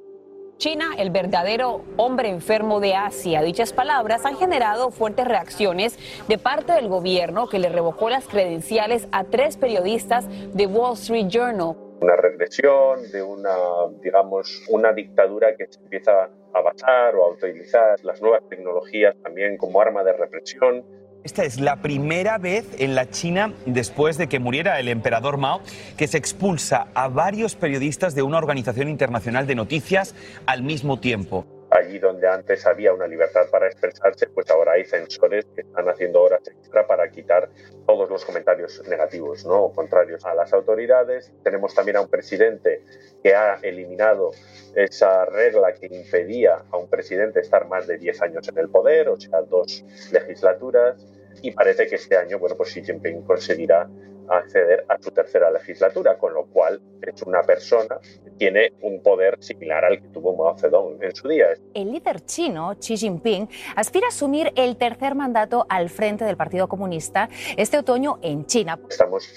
China, 0.58 0.92
el 1.00 1.10
verdadero 1.10 1.84
hombre 1.98 2.30
enfermo 2.30 2.80
de 2.80 2.94
Asia. 2.94 3.42
Dichas 3.42 3.74
palabras 3.74 4.26
han 4.28 4.38
generado 4.38 4.92
fuertes 4.92 5.28
reacciones 5.28 5.98
de 6.28 6.38
parte 6.38 6.74
del 6.74 6.88
gobierno 6.88 7.50
que 7.50 7.58
le 7.58 7.70
revocó 7.70 8.12
las 8.12 8.28
credenciales 8.28 9.08
a 9.12 9.24
tres 9.24 9.58
periodistas 9.58 10.28
de 10.54 10.68
Wall 10.68 10.94
Street 10.94 11.28
Journal 11.30 11.76
una 12.02 12.16
regresión, 12.16 13.12
de 13.12 13.22
una, 13.22 13.56
digamos, 14.02 14.66
una 14.70 14.92
dictadura 14.92 15.56
que 15.56 15.68
se 15.70 15.80
empieza 15.80 16.30
a 16.54 16.62
basar 16.62 17.16
o 17.16 17.26
a 17.26 17.30
utilizar 17.30 18.04
las 18.04 18.22
nuevas 18.22 18.48
tecnologías 18.50 19.16
también 19.22 19.58
como 19.58 19.82
arma 19.82 20.04
de 20.04 20.14
represión. 20.14 20.86
Esta 21.24 21.44
es 21.44 21.60
la 21.60 21.82
primera 21.84 22.40
vez 22.40 22.68
en 22.80 22.96
la 22.96 23.10
China, 23.10 23.54
después 23.68 24.18
de 24.18 24.28
que 24.28 24.40
muriera 24.40 24.80
el 24.80 24.88
emperador 24.88 25.38
Mao, 25.38 25.62
que 25.96 26.08
se 26.08 26.18
expulsa 26.18 26.88
a 26.96 27.10
varios 27.10 27.56
periodistas 27.56 28.16
de 28.16 28.24
una 28.24 28.40
organización 28.40 28.90
internacional 28.90 29.46
de 29.46 29.56
noticias 29.56 30.16
al 30.48 30.64
mismo 30.64 31.00
tiempo 31.00 31.46
allí 31.92 32.00
donde 32.00 32.28
antes 32.28 32.66
había 32.66 32.94
una 32.94 33.08
libertad 33.08 33.48
para 33.52 33.68
expresarse, 33.68 34.28
pues 34.28 34.50
ahora 34.50 34.74
hay 34.74 34.86
censores 34.86 35.46
que 35.54 35.62
están 35.62 35.90
haciendo 35.90 36.22
horas 36.22 36.42
extra 36.48 36.88
para 36.88 37.10
quitar 37.10 37.50
todos 37.86 38.10
los 38.10 38.24
comentarios 38.24 38.82
negativos, 38.88 39.46
¿no? 39.46 39.66
O 39.66 39.74
contrarios 39.74 40.26
a 40.26 40.34
las 40.34 40.54
autoridades. 40.54 41.32
Tenemos 41.44 41.76
también 41.76 41.98
a 41.98 42.02
un 42.02 42.10
presidente 42.10 42.84
que 43.22 43.36
ha 43.36 43.56
eliminado 43.62 44.32
esa 44.76 45.26
regla 45.26 45.74
que 45.74 45.88
impedía 45.88 46.64
a 46.72 46.78
un 46.78 46.90
presidente 46.90 47.42
estar 47.42 47.68
más 47.68 47.88
de 47.88 47.98
10 47.98 48.22
años 48.22 48.48
en 48.48 48.58
el 48.58 48.70
poder, 48.70 49.10
o 49.10 49.20
sea, 49.20 49.42
dos 49.42 49.84
legislaturas. 50.12 51.06
Y 51.42 51.52
parece 51.52 51.88
que 51.88 51.96
este 51.96 52.18
año, 52.18 52.40
bueno, 52.40 52.56
pues 52.56 52.70
Xi 52.70 52.84
Jinping 52.84 53.24
conseguirá 53.24 53.90
acceder 54.30 54.86
a 54.88 55.02
su 55.02 55.12
tercera 55.12 55.52
legislatura, 55.52 56.18
con 56.18 56.34
lo 56.34 56.46
cual 56.46 56.82
es 57.02 57.22
una 57.24 57.42
persona 57.42 58.00
que 58.24 58.32
tiene 58.32 58.74
un 58.82 59.02
poder 59.02 59.38
similar 59.42 59.86
al 59.86 60.02
que 60.02 60.08
tuvo 60.10 60.36
Mao 60.36 60.58
Zedong 60.58 61.02
en 61.04 61.16
su 61.16 61.28
día. 61.28 61.48
El 61.74 61.92
líder 61.92 62.22
chino, 62.22 62.76
Xi 62.80 62.98
Jinping, 62.98 63.50
aspira 63.76 64.08
a 64.08 64.10
asumir 64.10 64.52
el 64.56 64.78
tercer 64.78 65.16
mandato 65.16 65.66
al 65.70 65.90
frente 65.90 66.26
del 66.26 66.38
Partido 66.38 66.68
Comunista 66.68 67.30
este 67.58 67.78
otoño 67.78 68.20
en 68.22 68.46
China. 68.46 68.80
Estamos 68.90 69.28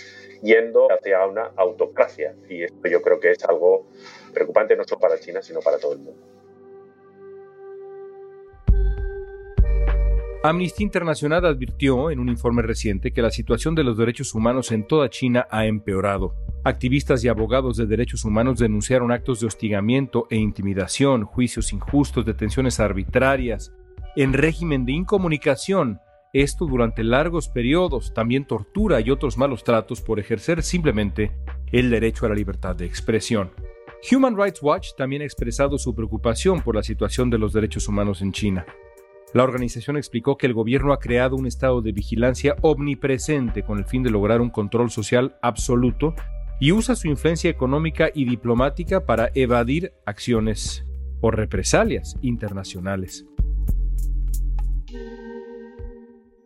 yendo 0.42 0.88
hacia 0.92 1.26
una 1.26 1.50
autocracia 1.56 2.34
y 2.48 2.64
esto 2.64 2.88
yo 2.88 3.00
creo 3.02 3.18
que 3.18 3.30
es 3.30 3.44
algo 3.44 3.86
preocupante 4.32 4.76
no 4.76 4.84
solo 4.84 5.00
para 5.00 5.18
China, 5.18 5.40
sino 5.42 5.60
para 5.60 5.78
todo 5.78 5.94
el 5.94 6.00
mundo. 6.00 6.43
Amnistía 10.46 10.84
Internacional 10.84 11.46
advirtió 11.46 12.10
en 12.10 12.20
un 12.20 12.28
informe 12.28 12.60
reciente 12.60 13.12
que 13.12 13.22
la 13.22 13.30
situación 13.30 13.74
de 13.74 13.82
los 13.82 13.96
derechos 13.96 14.34
humanos 14.34 14.72
en 14.72 14.86
toda 14.86 15.08
China 15.08 15.46
ha 15.50 15.64
empeorado. 15.64 16.34
Activistas 16.64 17.24
y 17.24 17.28
abogados 17.28 17.78
de 17.78 17.86
derechos 17.86 18.26
humanos 18.26 18.58
denunciaron 18.58 19.10
actos 19.10 19.40
de 19.40 19.46
hostigamiento 19.46 20.26
e 20.28 20.36
intimidación, 20.36 21.24
juicios 21.24 21.72
injustos, 21.72 22.26
detenciones 22.26 22.78
arbitrarias, 22.78 23.72
en 24.16 24.34
régimen 24.34 24.84
de 24.84 24.92
incomunicación, 24.92 25.98
esto 26.34 26.66
durante 26.66 27.04
largos 27.04 27.48
periodos, 27.48 28.12
también 28.12 28.46
tortura 28.46 29.00
y 29.00 29.10
otros 29.10 29.38
malos 29.38 29.64
tratos 29.64 30.02
por 30.02 30.20
ejercer 30.20 30.62
simplemente 30.62 31.32
el 31.72 31.88
derecho 31.88 32.26
a 32.26 32.28
la 32.28 32.34
libertad 32.34 32.76
de 32.76 32.84
expresión. 32.84 33.50
Human 34.12 34.36
Rights 34.36 34.62
Watch 34.62 34.88
también 34.94 35.22
ha 35.22 35.24
expresado 35.24 35.78
su 35.78 35.94
preocupación 35.94 36.60
por 36.60 36.74
la 36.74 36.82
situación 36.82 37.30
de 37.30 37.38
los 37.38 37.54
derechos 37.54 37.88
humanos 37.88 38.20
en 38.20 38.32
China. 38.32 38.66
La 39.34 39.42
organización 39.42 39.96
explicó 39.96 40.36
que 40.36 40.46
el 40.46 40.54
gobierno 40.54 40.92
ha 40.92 41.00
creado 41.00 41.34
un 41.34 41.48
estado 41.48 41.82
de 41.82 41.90
vigilancia 41.90 42.54
omnipresente 42.62 43.64
con 43.64 43.78
el 43.78 43.84
fin 43.84 44.04
de 44.04 44.10
lograr 44.10 44.40
un 44.40 44.48
control 44.48 44.92
social 44.92 45.36
absoluto 45.42 46.14
y 46.60 46.70
usa 46.70 46.94
su 46.94 47.08
influencia 47.08 47.50
económica 47.50 48.10
y 48.14 48.26
diplomática 48.26 49.04
para 49.04 49.32
evadir 49.34 49.92
acciones 50.06 50.86
o 51.20 51.32
represalias 51.32 52.16
internacionales. 52.22 53.26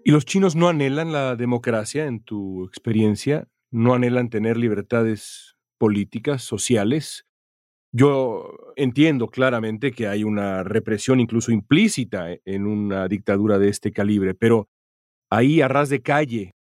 ¿Y 0.02 0.10
los 0.10 0.24
chinos 0.24 0.56
no 0.56 0.68
anhelan 0.68 1.12
la 1.12 1.36
democracia 1.36 2.06
en 2.06 2.20
tu 2.24 2.64
experiencia? 2.64 3.48
¿No 3.70 3.92
anhelan 3.92 4.30
tener 4.30 4.56
libertades 4.56 5.58
políticas, 5.76 6.42
sociales? 6.42 7.27
Yo 7.92 8.52
entiendo 8.76 9.28
claramente 9.28 9.92
que 9.92 10.06
hay 10.08 10.22
una 10.22 10.62
represión 10.62 11.20
incluso 11.20 11.52
implícita 11.52 12.32
e, 12.32 12.42
en 12.44 12.66
una 12.66 13.08
dictadura 13.08 13.58
de 13.58 13.68
este 13.68 13.92
calibre, 13.92 14.34
pero 14.34 14.68
ahí 15.30 15.62
a 15.62 15.68
ras 15.68 15.88
de 15.88 16.02
calle, 16.02 16.54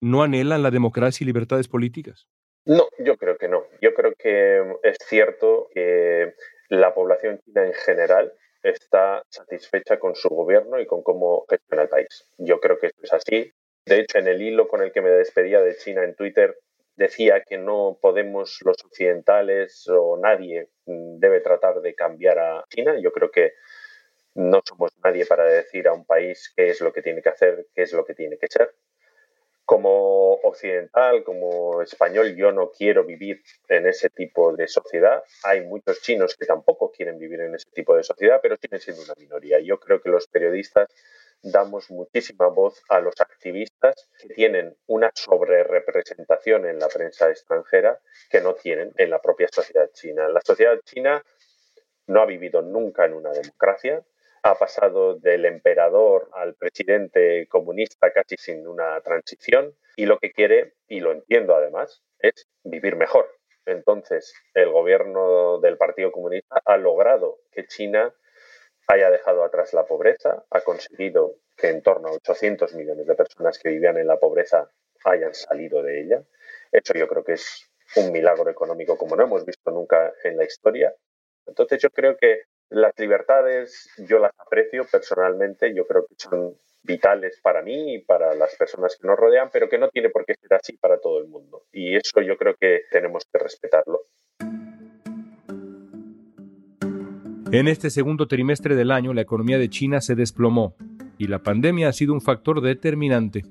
¿no 0.00 0.22
anhelan 0.22 0.62
la 0.62 0.70
democracia 0.70 1.24
y 1.24 1.26
libertades 1.26 1.68
políticas? 1.68 2.26
No, 2.64 2.88
yo 2.98 3.16
creo 3.16 3.36
que 3.38 3.48
no. 3.48 3.64
Yo 3.80 3.94
creo 3.94 4.12
que 4.16 4.60
es 4.82 4.96
cierto 5.06 5.68
que 5.72 6.34
la 6.68 6.94
población 6.94 7.40
china 7.44 7.66
en 7.66 7.74
general 7.74 8.32
está 8.62 9.22
satisfecha 9.28 9.98
con 9.98 10.14
su 10.14 10.28
gobierno 10.28 10.80
y 10.80 10.86
con 10.86 11.02
cómo 11.02 11.44
gestiona 11.48 11.82
el 11.82 11.88
país. 11.88 12.28
Yo 12.38 12.60
creo 12.60 12.78
que 12.78 12.88
esto 12.88 13.00
es 13.02 13.12
así. 13.12 13.52
De 13.84 14.00
hecho, 14.00 14.18
en 14.18 14.28
el 14.28 14.40
hilo 14.40 14.68
con 14.68 14.82
el 14.82 14.92
que 14.92 15.00
me 15.00 15.10
despedía 15.10 15.60
de 15.60 15.76
China 15.76 16.04
en 16.04 16.14
Twitter, 16.14 16.56
decía 16.96 17.42
que 17.42 17.58
no 17.58 17.98
podemos 18.00 18.58
los 18.64 18.76
occidentales 18.84 19.86
o 19.88 20.18
nadie 20.18 20.68
mm, 20.86 21.18
debe 21.18 21.40
tratar 21.40 21.80
de 21.80 21.94
cambiar 21.94 22.38
a 22.38 22.64
China. 22.68 22.98
Yo 23.00 23.12
creo 23.12 23.30
que 23.30 23.52
no 24.34 24.62
somos 24.66 24.92
nadie 25.02 25.26
para 25.26 25.44
decir 25.44 25.88
a 25.88 25.92
un 25.92 26.04
país 26.04 26.52
qué 26.56 26.70
es 26.70 26.80
lo 26.80 26.92
que 26.92 27.02
tiene 27.02 27.22
que 27.22 27.28
hacer, 27.28 27.66
qué 27.74 27.82
es 27.82 27.92
lo 27.92 28.04
que 28.04 28.14
tiene 28.14 28.38
que 28.38 28.48
ser. 28.48 28.74
Como 29.64 30.34
occidental, 30.42 31.22
como 31.22 31.82
español, 31.82 32.34
yo 32.36 32.52
no 32.52 32.70
quiero 32.70 33.04
vivir 33.04 33.42
en 33.68 33.86
ese 33.86 34.10
tipo 34.10 34.54
de 34.54 34.66
sociedad. 34.68 35.22
Hay 35.44 35.62
muchos 35.62 36.02
chinos 36.02 36.36
que 36.36 36.46
tampoco 36.46 36.90
quieren 36.90 37.18
vivir 37.18 37.40
en 37.40 37.54
ese 37.54 37.70
tipo 37.72 37.94
de 37.94 38.02
sociedad, 38.02 38.40
pero 38.42 38.56
siguen 38.56 38.80
siendo 38.80 39.02
una 39.02 39.14
minoría. 39.16 39.60
Yo 39.60 39.78
creo 39.78 40.00
que 40.00 40.10
los 40.10 40.26
periodistas 40.26 40.88
damos 41.42 41.90
muchísima 41.90 42.46
voz 42.48 42.82
a 42.88 43.00
los 43.00 43.20
activistas 43.20 44.08
que 44.20 44.28
tienen 44.34 44.76
una 44.86 45.10
sobrerepresentación 45.14 46.66
en 46.66 46.78
la 46.78 46.88
prensa 46.88 47.30
extranjera 47.30 47.98
que 48.30 48.40
no 48.40 48.54
tienen 48.54 48.92
en 48.96 49.10
la 49.10 49.20
propia 49.20 49.48
sociedad 49.50 49.90
china. 49.92 50.28
La 50.28 50.40
sociedad 50.40 50.78
china 50.84 51.22
no 52.06 52.22
ha 52.22 52.26
vivido 52.26 52.62
nunca 52.62 53.04
en 53.04 53.14
una 53.14 53.30
democracia, 53.30 54.02
ha 54.44 54.54
pasado 54.56 55.14
del 55.14 55.44
emperador 55.44 56.28
al 56.32 56.54
presidente 56.54 57.46
comunista 57.48 58.12
casi 58.12 58.36
sin 58.36 58.66
una 58.66 59.00
transición 59.00 59.76
y 59.96 60.06
lo 60.06 60.18
que 60.18 60.32
quiere, 60.32 60.74
y 60.88 61.00
lo 61.00 61.12
entiendo 61.12 61.54
además, 61.54 62.02
es 62.18 62.48
vivir 62.64 62.96
mejor. 62.96 63.28
Entonces, 63.66 64.34
el 64.54 64.70
gobierno 64.70 65.58
del 65.60 65.76
Partido 65.76 66.10
Comunista 66.10 66.60
ha 66.64 66.76
logrado 66.76 67.38
que 67.52 67.66
China 67.66 68.12
haya 68.88 69.10
dejado 69.10 69.44
atrás 69.44 69.72
la 69.72 69.84
pobreza, 69.84 70.44
ha 70.50 70.60
conseguido 70.60 71.36
que 71.56 71.68
en 71.68 71.82
torno 71.82 72.08
a 72.08 72.12
800 72.12 72.74
millones 72.74 73.06
de 73.06 73.14
personas 73.14 73.58
que 73.58 73.70
vivían 73.70 73.98
en 73.98 74.06
la 74.06 74.18
pobreza 74.18 74.70
hayan 75.04 75.34
salido 75.34 75.82
de 75.82 76.02
ella. 76.02 76.22
Eso 76.70 76.94
yo 76.94 77.08
creo 77.08 77.24
que 77.24 77.34
es 77.34 77.70
un 77.96 78.12
milagro 78.12 78.50
económico 78.50 78.96
como 78.96 79.16
no 79.16 79.24
hemos 79.24 79.44
visto 79.44 79.70
nunca 79.70 80.12
en 80.24 80.36
la 80.36 80.44
historia. 80.44 80.94
Entonces 81.46 81.80
yo 81.80 81.90
creo 81.90 82.16
que 82.16 82.42
las 82.70 82.92
libertades 82.98 83.90
yo 83.98 84.18
las 84.18 84.32
aprecio 84.38 84.86
personalmente, 84.90 85.74
yo 85.74 85.86
creo 85.86 86.06
que 86.06 86.14
son 86.16 86.56
vitales 86.82 87.38
para 87.40 87.62
mí 87.62 87.94
y 87.94 87.98
para 87.98 88.34
las 88.34 88.56
personas 88.56 88.96
que 88.96 89.06
nos 89.06 89.18
rodean, 89.18 89.50
pero 89.52 89.68
que 89.68 89.78
no 89.78 89.88
tiene 89.88 90.10
por 90.10 90.24
qué 90.24 90.34
ser 90.34 90.54
así 90.54 90.76
para 90.76 90.98
todo 90.98 91.18
el 91.18 91.26
mundo. 91.26 91.64
Y 91.72 91.96
eso 91.96 92.20
yo 92.20 92.36
creo 92.36 92.54
que 92.56 92.82
tenemos 92.90 93.24
que 93.30 93.38
respetarlo. 93.38 94.02
En 97.52 97.68
este 97.68 97.90
segundo 97.90 98.28
trimestre 98.28 98.74
del 98.76 98.90
año, 98.90 99.12
la 99.12 99.20
economía 99.20 99.58
de 99.58 99.68
China 99.68 100.00
se 100.00 100.14
desplomó 100.14 100.74
y 101.18 101.26
la 101.26 101.42
pandemia 101.42 101.90
ha 101.90 101.92
sido 101.92 102.14
un 102.14 102.22
factor 102.22 102.62
determinante. 102.62 103.44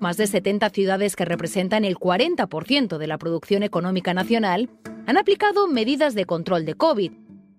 Más 0.00 0.16
de 0.16 0.26
70 0.26 0.70
ciudades 0.70 1.16
que 1.16 1.26
representan 1.26 1.84
el 1.84 1.96
40% 1.96 2.96
de 2.96 3.06
la 3.06 3.18
producción 3.18 3.62
económica 3.62 4.14
nacional 4.14 4.70
han 5.06 5.18
aplicado 5.18 5.68
medidas 5.68 6.14
de 6.14 6.24
control 6.24 6.64
de 6.64 6.72
COVID. 6.76 7.12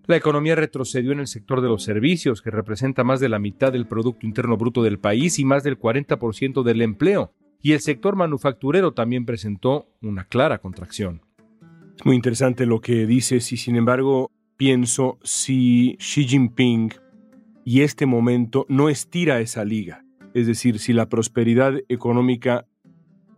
La 0.07 0.15
economía 0.15 0.55
retrocedió 0.55 1.11
en 1.11 1.19
el 1.19 1.27
sector 1.27 1.61
de 1.61 1.67
los 1.67 1.83
servicios, 1.83 2.41
que 2.41 2.49
representa 2.49 3.03
más 3.03 3.19
de 3.19 3.29
la 3.29 3.37
mitad 3.37 3.71
del 3.71 3.85
Producto 3.85 4.25
Interno 4.25 4.57
Bruto 4.57 4.81
del 4.81 4.97
país 4.97 5.37
y 5.37 5.45
más 5.45 5.61
del 5.61 5.77
40% 5.77 6.63
del 6.63 6.81
empleo, 6.81 7.35
y 7.61 7.73
el 7.73 7.81
sector 7.81 8.15
manufacturero 8.15 8.93
también 8.93 9.27
presentó 9.27 9.85
una 10.01 10.23
clara 10.23 10.57
contracción. 10.57 11.21
Es 11.95 12.03
muy 12.03 12.15
interesante 12.15 12.65
lo 12.65 12.81
que 12.81 13.05
dices 13.05 13.51
y 13.51 13.57
sin 13.57 13.75
embargo 13.75 14.31
pienso 14.61 15.17
si 15.23 15.97
Xi 15.97 16.27
Jinping 16.27 16.93
y 17.65 17.81
este 17.81 18.05
momento 18.05 18.67
no 18.69 18.89
estira 18.89 19.39
esa 19.39 19.65
liga, 19.65 20.05
es 20.35 20.45
decir, 20.45 20.77
si 20.77 20.93
la 20.93 21.09
prosperidad 21.09 21.79
económica, 21.89 22.67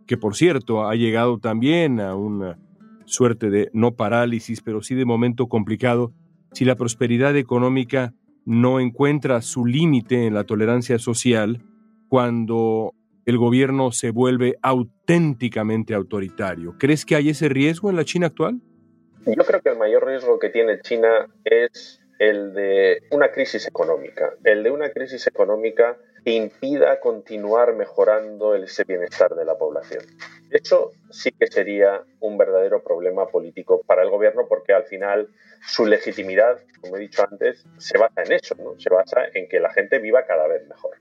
que 0.06 0.18
por 0.18 0.36
cierto 0.36 0.86
ha 0.86 0.96
llegado 0.96 1.38
también 1.38 2.02
a 2.02 2.14
una 2.14 2.60
suerte 3.06 3.50
de 3.50 3.70
no 3.72 3.96
parálisis, 3.96 4.60
pero 4.60 4.82
sí 4.82 4.96
de 4.96 5.06
momento 5.06 5.48
complicado, 5.48 6.12
si 6.52 6.66
la 6.66 6.76
prosperidad 6.76 7.38
económica 7.38 8.14
no 8.46 8.82
encuentra 8.82 9.42
su 9.42 9.66
límite 9.66 10.28
en 10.28 10.34
la 10.34 10.44
tolerancia 10.44 11.00
social, 11.00 11.64
cuando 12.10 12.96
el 13.26 13.38
gobierno 13.38 13.94
se 13.94 14.12
vuelve 14.12 14.58
auténticamente 14.62 15.94
autoritario. 15.94 16.76
¿Crees 16.78 17.06
que 17.06 17.16
hay 17.16 17.30
ese 17.30 17.48
riesgo 17.48 17.90
en 17.90 17.96
la 17.96 18.04
China 18.04 18.28
actual? 18.28 18.62
Yo 19.26 19.44
creo 19.46 19.62
que 19.62 19.70
el 19.70 19.78
mayor 19.78 20.06
riesgo 20.06 20.38
que 20.38 20.50
tiene 20.50 20.82
China 20.82 21.28
es 21.46 22.02
el 22.20 22.54
de 22.54 23.04
una 23.12 23.32
crisis 23.32 23.68
económica, 23.68 24.34
el 24.44 24.64
de 24.64 24.72
una 24.72 24.92
crisis 24.92 25.26
económica 25.28 25.98
que 26.24 26.32
impida 26.32 27.00
continuar 27.00 27.74
mejorando 27.74 28.56
ese 28.56 28.84
bienestar 28.84 29.34
de 29.36 29.46
la 29.46 29.58
población. 29.58 30.04
Eso 30.52 30.92
sí 31.10 31.32
que 31.32 31.48
sería 31.48 32.04
un 32.20 32.38
verdadero 32.38 32.84
problema 32.84 33.28
político 33.28 33.82
para 33.86 34.04
el 34.04 34.10
gobierno 34.10 34.46
porque 34.48 34.74
al 34.74 34.84
final 34.84 35.30
su 35.66 35.86
legitimidad, 35.86 36.60
como 36.82 36.98
he 36.98 37.00
dicho 37.00 37.24
antes, 37.24 37.66
se 37.78 37.98
basa 37.98 38.24
en 38.24 38.34
eso, 38.34 38.56
¿no? 38.56 38.80
se 38.80 38.90
basa 38.90 39.26
en 39.34 39.48
que 39.48 39.60
la 39.60 39.74
gente 39.74 40.00
viva 40.00 40.26
cada 40.26 40.48
vez 40.48 40.68
mejor. 40.68 40.98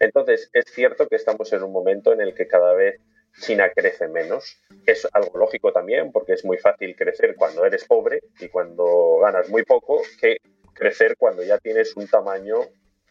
Entonces, 0.00 0.50
es 0.52 0.64
cierto 0.66 1.06
que 1.06 1.16
estamos 1.16 1.52
en 1.52 1.62
un 1.62 1.72
momento 1.72 2.12
en 2.12 2.20
el 2.20 2.34
que 2.34 2.48
cada 2.48 2.74
vez 2.74 3.00
China 3.40 3.70
crece 3.74 4.08
menos. 4.08 4.60
Es 4.86 5.06
algo 5.12 5.38
lógico 5.38 5.72
también, 5.72 6.12
porque 6.12 6.32
es 6.32 6.44
muy 6.44 6.58
fácil 6.58 6.94
crecer 6.96 7.34
cuando 7.36 7.64
eres 7.64 7.84
pobre 7.84 8.20
y 8.40 8.48
cuando 8.48 9.18
ganas 9.22 9.48
muy 9.48 9.64
poco, 9.64 10.02
que 10.20 10.38
crecer 10.74 11.16
cuando 11.16 11.42
ya 11.42 11.58
tienes 11.58 11.96
un 11.96 12.08
tamaño 12.08 12.60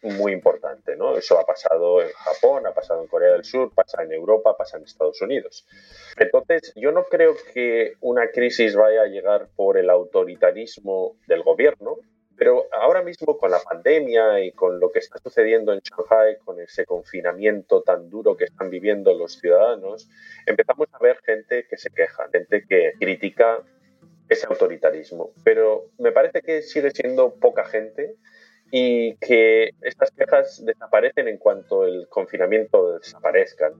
muy 0.01 0.31
importante, 0.31 0.95
¿no? 0.95 1.17
Eso 1.17 1.38
ha 1.39 1.45
pasado 1.45 2.01
en 2.01 2.11
Japón, 2.11 2.65
ha 2.65 2.73
pasado 2.73 3.01
en 3.01 3.07
Corea 3.07 3.33
del 3.33 3.43
Sur, 3.43 3.73
pasa 3.73 4.03
en 4.03 4.13
Europa, 4.13 4.55
pasa 4.57 4.77
en 4.77 4.83
Estados 4.83 5.21
Unidos. 5.21 5.67
Entonces, 6.17 6.71
yo 6.75 6.91
no 6.91 7.03
creo 7.03 7.35
que 7.53 7.93
una 7.99 8.29
crisis 8.31 8.75
vaya 8.75 9.01
a 9.01 9.07
llegar 9.07 9.49
por 9.55 9.77
el 9.77 9.89
autoritarismo 9.89 11.17
del 11.27 11.43
gobierno, 11.43 11.97
pero 12.39 12.67
ahora 12.72 13.03
mismo 13.03 13.38
con 13.38 13.51
la 13.51 13.60
pandemia 13.60 14.39
y 14.43 14.53
con 14.53 14.79
lo 14.79 14.89
que 14.91 15.00
está 15.00 15.19
sucediendo 15.19 15.74
en 15.74 15.81
Shanghai, 15.81 16.38
con 16.46 16.58
ese 16.62 16.86
confinamiento 16.86 17.81
tan 17.81 18.10
duro 18.10 18.38
que 18.38 18.46
están 18.46 18.69
viviendo 18.69 19.13
los 19.13 19.34
ciudadanos, 19.34 20.10
empezamos 20.46 20.88
a 20.93 21.00
ver 21.00 21.19
gente 21.25 21.67
que 21.69 21.75
se 21.75 21.89
queja, 21.89 22.29
gente 22.31 22.63
que 22.67 22.93
critica 22.98 23.62
ese 24.29 24.48
autoritarismo. 24.48 25.31
Pero 25.43 25.89
me 25.98 26.13
parece 26.13 26.41
que 26.41 26.62
sigue 26.62 26.91
siendo 26.91 27.36
poca 27.36 27.65
gente 27.65 28.15
y 28.72 29.15
que 29.17 29.72
estas 29.81 30.12
quejas 30.12 30.63
desaparecen 30.63 31.27
en 31.27 31.39
cuanto 31.39 31.86
el 31.86 32.08
confinamiento 32.08 33.00
desaparezca. 33.00 33.74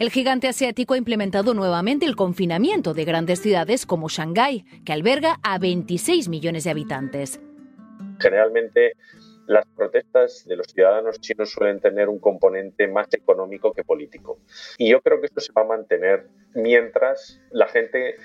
El 0.00 0.10
gigante 0.10 0.48
asiático 0.48 0.94
ha 0.94 0.98
implementado 0.98 1.54
nuevamente 1.54 2.04
el 2.04 2.16
confinamiento 2.16 2.94
de 2.94 3.04
grandes 3.04 3.40
ciudades 3.40 3.86
como 3.86 4.08
Shanghái, 4.08 4.64
que 4.84 4.92
alberga 4.92 5.38
a 5.42 5.58
26 5.58 6.28
millones 6.28 6.64
de 6.64 6.70
habitantes. 6.70 7.40
Generalmente 8.20 8.94
las 9.46 9.64
protestas 9.76 10.44
de 10.46 10.56
los 10.56 10.66
ciudadanos 10.66 11.20
chinos 11.20 11.50
suelen 11.50 11.80
tener 11.80 12.08
un 12.08 12.18
componente 12.18 12.88
más 12.88 13.06
económico 13.12 13.72
que 13.72 13.84
político. 13.84 14.38
Y 14.78 14.90
yo 14.90 15.00
creo 15.00 15.20
que 15.20 15.26
esto 15.26 15.40
se 15.40 15.52
va 15.52 15.62
a 15.62 15.66
mantener 15.66 16.26
mientras 16.54 17.40
la 17.50 17.68
gente 17.68 18.16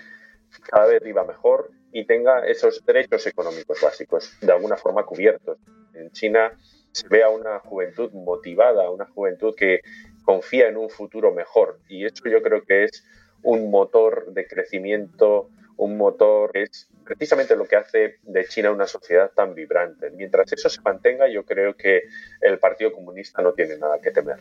cada 0.69 0.87
vez 0.87 1.01
viva 1.01 1.23
mejor 1.23 1.71
y 1.91 2.05
tenga 2.05 2.45
esos 2.45 2.83
derechos 2.85 3.25
económicos 3.27 3.79
básicos 3.81 4.37
de 4.41 4.51
alguna 4.51 4.77
forma 4.77 5.05
cubiertos. 5.05 5.57
En 5.93 6.11
China 6.11 6.57
se 6.91 7.07
ve 7.07 7.23
a 7.23 7.29
una 7.29 7.59
juventud 7.59 8.11
motivada, 8.11 8.89
una 8.89 9.05
juventud 9.05 9.53
que 9.55 9.81
confía 10.23 10.67
en 10.67 10.77
un 10.77 10.89
futuro 10.89 11.33
mejor 11.33 11.79
y 11.87 12.05
eso 12.05 12.23
yo 12.25 12.41
creo 12.41 12.63
que 12.63 12.85
es 12.85 13.05
un 13.43 13.71
motor 13.71 14.33
de 14.33 14.45
crecimiento, 14.47 15.49
un 15.77 15.97
motor 15.97 16.51
que 16.51 16.63
es 16.63 16.89
precisamente 17.03 17.55
lo 17.55 17.65
que 17.65 17.75
hace 17.75 18.19
de 18.23 18.45
China 18.45 18.71
una 18.71 18.87
sociedad 18.87 19.31
tan 19.35 19.53
vibrante. 19.53 20.11
Mientras 20.11 20.51
eso 20.53 20.69
se 20.69 20.81
mantenga, 20.81 21.27
yo 21.27 21.43
creo 21.43 21.75
que 21.75 22.03
el 22.41 22.59
Partido 22.59 22.91
Comunista 22.91 23.41
no 23.41 23.53
tiene 23.53 23.77
nada 23.77 23.99
que 23.99 24.11
temer. 24.11 24.37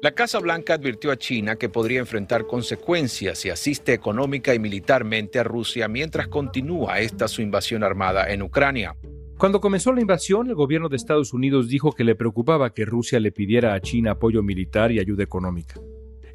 La 0.00 0.12
Casa 0.12 0.38
Blanca 0.38 0.74
advirtió 0.74 1.10
a 1.10 1.16
China 1.16 1.56
que 1.56 1.68
podría 1.68 1.98
enfrentar 1.98 2.46
consecuencias 2.46 3.38
si 3.38 3.50
asiste 3.50 3.92
económica 3.92 4.54
y 4.54 4.60
militarmente 4.60 5.40
a 5.40 5.44
Rusia 5.44 5.88
mientras 5.88 6.28
continúa 6.28 7.00
esta 7.00 7.26
su 7.26 7.42
invasión 7.42 7.82
armada 7.82 8.30
en 8.30 8.42
Ucrania. 8.42 8.94
Cuando 9.38 9.60
comenzó 9.60 9.92
la 9.92 10.00
invasión, 10.00 10.48
el 10.48 10.54
gobierno 10.54 10.88
de 10.88 10.96
Estados 10.96 11.32
Unidos 11.32 11.68
dijo 11.68 11.92
que 11.92 12.04
le 12.04 12.14
preocupaba 12.14 12.74
que 12.74 12.84
Rusia 12.84 13.18
le 13.18 13.32
pidiera 13.32 13.74
a 13.74 13.80
China 13.80 14.12
apoyo 14.12 14.42
militar 14.42 14.92
y 14.92 15.00
ayuda 15.00 15.24
económica. 15.24 15.80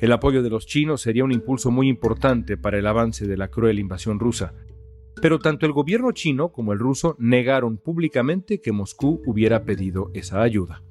El 0.03 0.11
apoyo 0.11 0.43
de 0.43 0.49
los 0.49 0.65
chinos 0.65 0.99
sería 0.99 1.23
un 1.23 1.31
impulso 1.31 1.71
muy 1.71 1.87
importante 1.87 2.57
para 2.57 2.77
el 2.77 2.87
avance 2.87 3.25
de 3.25 3.37
la 3.37 3.47
cruel 3.47 3.79
invasión 3.79 4.19
rusa. 4.19 4.53
Pero 5.21 5.39
tanto 5.39 5.65
el 5.65 5.71
gobierno 5.71 6.11
chino 6.11 6.51
como 6.51 6.73
el 6.73 6.79
ruso 6.79 7.15
negaron 7.19 7.77
públicamente 7.77 8.59
que 8.59 8.73
Moscú 8.73 9.21
hubiera 9.25 9.63
pedido 9.63 10.11
esa 10.13 10.41
ayuda. 10.41 10.83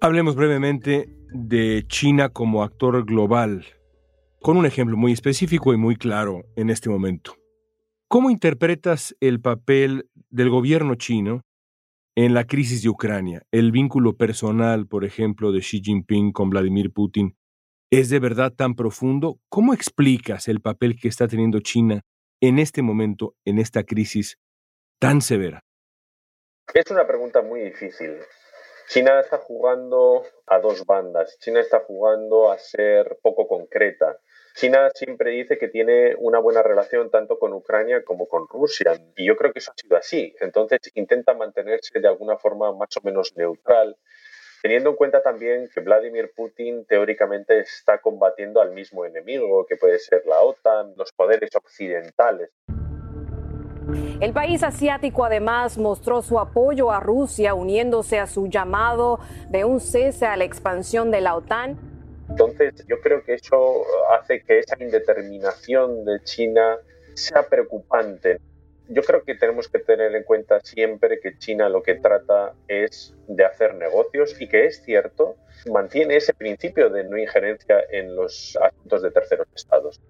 Hablemos 0.00 0.36
brevemente 0.36 1.14
de 1.34 1.84
China 1.86 2.30
como 2.30 2.62
actor 2.62 3.04
global, 3.04 3.66
con 4.40 4.56
un 4.56 4.64
ejemplo 4.64 4.96
muy 4.96 5.12
específico 5.12 5.74
y 5.74 5.76
muy 5.76 5.96
claro 5.96 6.46
en 6.56 6.70
este 6.70 6.88
momento. 6.88 7.34
¿Cómo 8.08 8.30
interpretas 8.30 9.14
el 9.20 9.42
papel 9.42 10.08
del 10.30 10.48
gobierno 10.48 10.94
chino 10.94 11.42
en 12.14 12.32
la 12.32 12.46
crisis 12.46 12.82
de 12.82 12.88
Ucrania? 12.88 13.42
El 13.50 13.70
vínculo 13.70 14.16
personal, 14.16 14.86
por 14.86 15.04
ejemplo, 15.04 15.52
de 15.52 15.60
Xi 15.60 15.82
Jinping 15.84 16.32
con 16.32 16.48
Vladimir 16.48 16.90
Putin 16.90 17.36
es 17.90 18.10
de 18.10 18.18
verdad 18.18 18.52
tan 18.52 18.74
profundo? 18.74 19.38
¿Cómo 19.48 19.74
explicas 19.74 20.48
el 20.48 20.60
papel 20.60 20.96
que 21.00 21.08
está 21.08 21.28
teniendo 21.28 21.60
China 21.60 22.02
en 22.40 22.58
este 22.58 22.82
momento, 22.82 23.34
en 23.44 23.58
esta 23.58 23.84
crisis 23.84 24.38
tan 24.98 25.20
severa? 25.20 25.62
Es 26.74 26.90
una 26.90 27.06
pregunta 27.06 27.42
muy 27.42 27.60
difícil. 27.60 28.18
China 28.88 29.20
está 29.20 29.38
jugando 29.38 30.24
a 30.46 30.58
dos 30.58 30.84
bandas. 30.84 31.38
China 31.40 31.60
está 31.60 31.80
jugando 31.80 32.50
a 32.50 32.58
ser 32.58 33.18
poco 33.22 33.48
concreta. 33.48 34.18
China 34.54 34.90
siempre 34.94 35.32
dice 35.32 35.58
que 35.58 35.68
tiene 35.68 36.14
una 36.18 36.38
buena 36.38 36.62
relación 36.62 37.10
tanto 37.10 37.38
con 37.38 37.52
Ucrania 37.52 38.04
como 38.04 38.26
con 38.26 38.48
Rusia. 38.48 38.94
Y 39.16 39.26
yo 39.26 39.36
creo 39.36 39.52
que 39.52 39.58
eso 39.58 39.72
ha 39.72 39.80
sido 39.80 39.96
así. 39.96 40.34
Entonces 40.40 40.78
intenta 40.94 41.34
mantenerse 41.34 42.00
de 42.00 42.08
alguna 42.08 42.36
forma 42.38 42.72
más 42.72 42.96
o 42.96 43.00
menos 43.02 43.36
neutral 43.36 43.96
teniendo 44.62 44.90
en 44.90 44.96
cuenta 44.96 45.22
también 45.22 45.68
que 45.72 45.80
Vladimir 45.80 46.32
Putin 46.34 46.84
teóricamente 46.86 47.60
está 47.60 47.98
combatiendo 47.98 48.60
al 48.60 48.72
mismo 48.72 49.04
enemigo, 49.04 49.66
que 49.66 49.76
puede 49.76 49.98
ser 49.98 50.22
la 50.26 50.40
OTAN, 50.40 50.94
los 50.96 51.12
poderes 51.12 51.50
occidentales. 51.54 52.50
El 54.20 54.32
país 54.32 54.62
asiático 54.62 55.24
además 55.24 55.78
mostró 55.78 56.20
su 56.20 56.40
apoyo 56.40 56.90
a 56.90 56.98
Rusia 56.98 57.54
uniéndose 57.54 58.18
a 58.18 58.26
su 58.26 58.48
llamado 58.48 59.20
de 59.48 59.64
un 59.64 59.78
cese 59.78 60.26
a 60.26 60.36
la 60.36 60.44
expansión 60.44 61.10
de 61.10 61.20
la 61.20 61.36
OTAN. 61.36 61.78
Entonces 62.28 62.84
yo 62.88 63.00
creo 63.00 63.22
que 63.22 63.34
eso 63.34 63.84
hace 64.18 64.42
que 64.42 64.58
esa 64.58 64.76
indeterminación 64.82 66.04
de 66.04 66.20
China 66.24 66.78
sea 67.14 67.48
preocupante 67.48 68.40
yo 68.88 69.02
creo 69.02 69.22
que 69.22 69.34
tenemos 69.34 69.68
que 69.68 69.78
tener 69.78 70.14
en 70.14 70.22
cuenta 70.22 70.60
siempre 70.60 71.18
que 71.20 71.38
China 71.38 71.68
lo 71.68 71.82
que 71.82 71.96
trata 71.96 72.54
es 72.68 73.14
de 73.26 73.44
hacer 73.44 73.74
negocios 73.74 74.40
y 74.40 74.48
que 74.48 74.66
es 74.66 74.82
cierto, 74.82 75.36
mantiene 75.70 76.16
ese 76.16 76.34
principio 76.34 76.90
de 76.90 77.04
no 77.04 77.18
injerencia 77.18 77.80
en 77.90 78.14
los 78.14 78.56
asuntos 78.60 79.02
de 79.02 79.10
terceros 79.10 79.48
estados. 79.54 80.00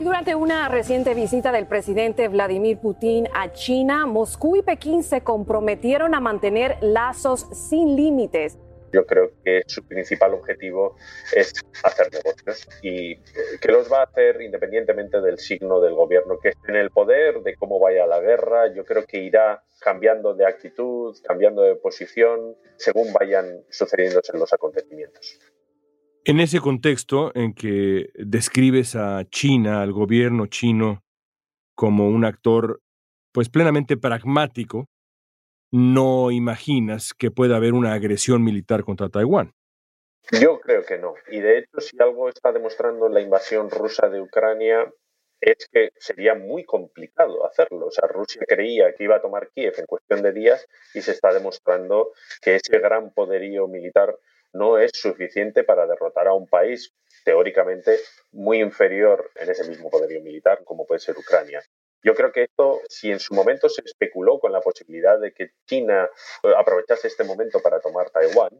Durante 0.00 0.34
una 0.34 0.68
reciente 0.68 1.14
visita 1.14 1.52
del 1.52 1.66
presidente 1.66 2.26
Vladimir 2.26 2.78
Putin 2.78 3.28
a 3.32 3.52
China, 3.52 4.06
Moscú 4.06 4.56
y 4.56 4.62
Pekín 4.62 5.04
se 5.04 5.20
comprometieron 5.20 6.16
a 6.16 6.20
mantener 6.20 6.76
lazos 6.80 7.46
sin 7.52 7.94
límites 7.94 8.58
yo 8.94 9.04
creo 9.04 9.32
que 9.44 9.62
su 9.66 9.86
principal 9.86 10.34
objetivo 10.34 10.96
es 11.34 11.52
hacer 11.82 12.08
negocios 12.12 12.68
y 12.82 13.16
que 13.60 13.72
los 13.72 13.92
va 13.92 14.00
a 14.00 14.04
hacer 14.04 14.40
independientemente 14.40 15.20
del 15.20 15.38
signo 15.38 15.80
del 15.80 15.94
gobierno 15.94 16.38
que 16.40 16.50
esté 16.50 16.70
en 16.70 16.76
el 16.76 16.90
poder, 16.90 17.42
de 17.42 17.56
cómo 17.56 17.80
vaya 17.80 18.06
la 18.06 18.20
guerra. 18.20 18.72
Yo 18.74 18.84
creo 18.84 19.04
que 19.04 19.18
irá 19.18 19.64
cambiando 19.80 20.34
de 20.34 20.46
actitud, 20.46 21.16
cambiando 21.26 21.62
de 21.62 21.74
posición 21.76 22.56
según 22.76 23.12
vayan 23.12 23.64
sucediéndose 23.68 24.36
los 24.38 24.52
acontecimientos. 24.52 25.38
En 26.24 26.40
ese 26.40 26.60
contexto 26.60 27.32
en 27.34 27.52
que 27.52 28.08
describes 28.14 28.96
a 28.96 29.24
China, 29.28 29.82
al 29.82 29.92
gobierno 29.92 30.46
chino, 30.46 31.02
como 31.74 32.08
un 32.08 32.24
actor 32.24 32.80
pues 33.32 33.48
plenamente 33.48 33.96
pragmático, 33.96 34.86
no 35.74 36.30
imaginas 36.30 37.14
que 37.14 37.32
pueda 37.32 37.56
haber 37.56 37.72
una 37.72 37.94
agresión 37.94 38.44
militar 38.44 38.84
contra 38.84 39.08
Taiwán. 39.08 39.54
Yo 40.40 40.60
creo 40.60 40.84
que 40.84 40.98
no. 40.98 41.14
Y 41.32 41.40
de 41.40 41.58
hecho, 41.58 41.80
si 41.80 41.96
algo 42.00 42.28
está 42.28 42.52
demostrando 42.52 43.08
la 43.08 43.20
invasión 43.20 43.68
rusa 43.70 44.08
de 44.08 44.20
Ucrania 44.20 44.88
es 45.40 45.68
que 45.72 45.90
sería 45.96 46.36
muy 46.36 46.64
complicado 46.64 47.44
hacerlo. 47.44 47.86
O 47.86 47.90
sea, 47.90 48.06
Rusia 48.06 48.42
creía 48.46 48.94
que 48.94 49.02
iba 49.02 49.16
a 49.16 49.20
tomar 49.20 49.50
Kiev 49.50 49.74
en 49.76 49.86
cuestión 49.86 50.22
de 50.22 50.32
días 50.32 50.64
y 50.94 51.02
se 51.02 51.10
está 51.10 51.34
demostrando 51.34 52.12
que 52.40 52.54
ese 52.54 52.78
gran 52.78 53.12
poderío 53.12 53.66
militar 53.66 54.16
no 54.52 54.78
es 54.78 54.92
suficiente 54.94 55.64
para 55.64 55.88
derrotar 55.88 56.28
a 56.28 56.34
un 56.34 56.46
país 56.46 56.94
teóricamente 57.24 57.98
muy 58.30 58.60
inferior 58.60 59.28
en 59.34 59.50
ese 59.50 59.68
mismo 59.68 59.90
poderío 59.90 60.22
militar 60.22 60.62
como 60.62 60.86
puede 60.86 61.00
ser 61.00 61.16
Ucrania. 61.18 61.60
Yo 62.04 62.14
creo 62.14 62.30
que 62.32 62.42
esto, 62.42 62.80
si 62.88 63.10
en 63.10 63.18
su 63.18 63.34
momento 63.34 63.68
se 63.70 63.82
especuló 63.82 64.38
con 64.38 64.52
la 64.52 64.60
posibilidad 64.60 65.18
de 65.18 65.32
que 65.32 65.52
China 65.66 66.08
eh, 66.42 66.52
aprovechase 66.54 67.08
este 67.08 67.24
momento 67.24 67.60
para 67.60 67.80
tomar 67.80 68.10
Taiwán, 68.10 68.50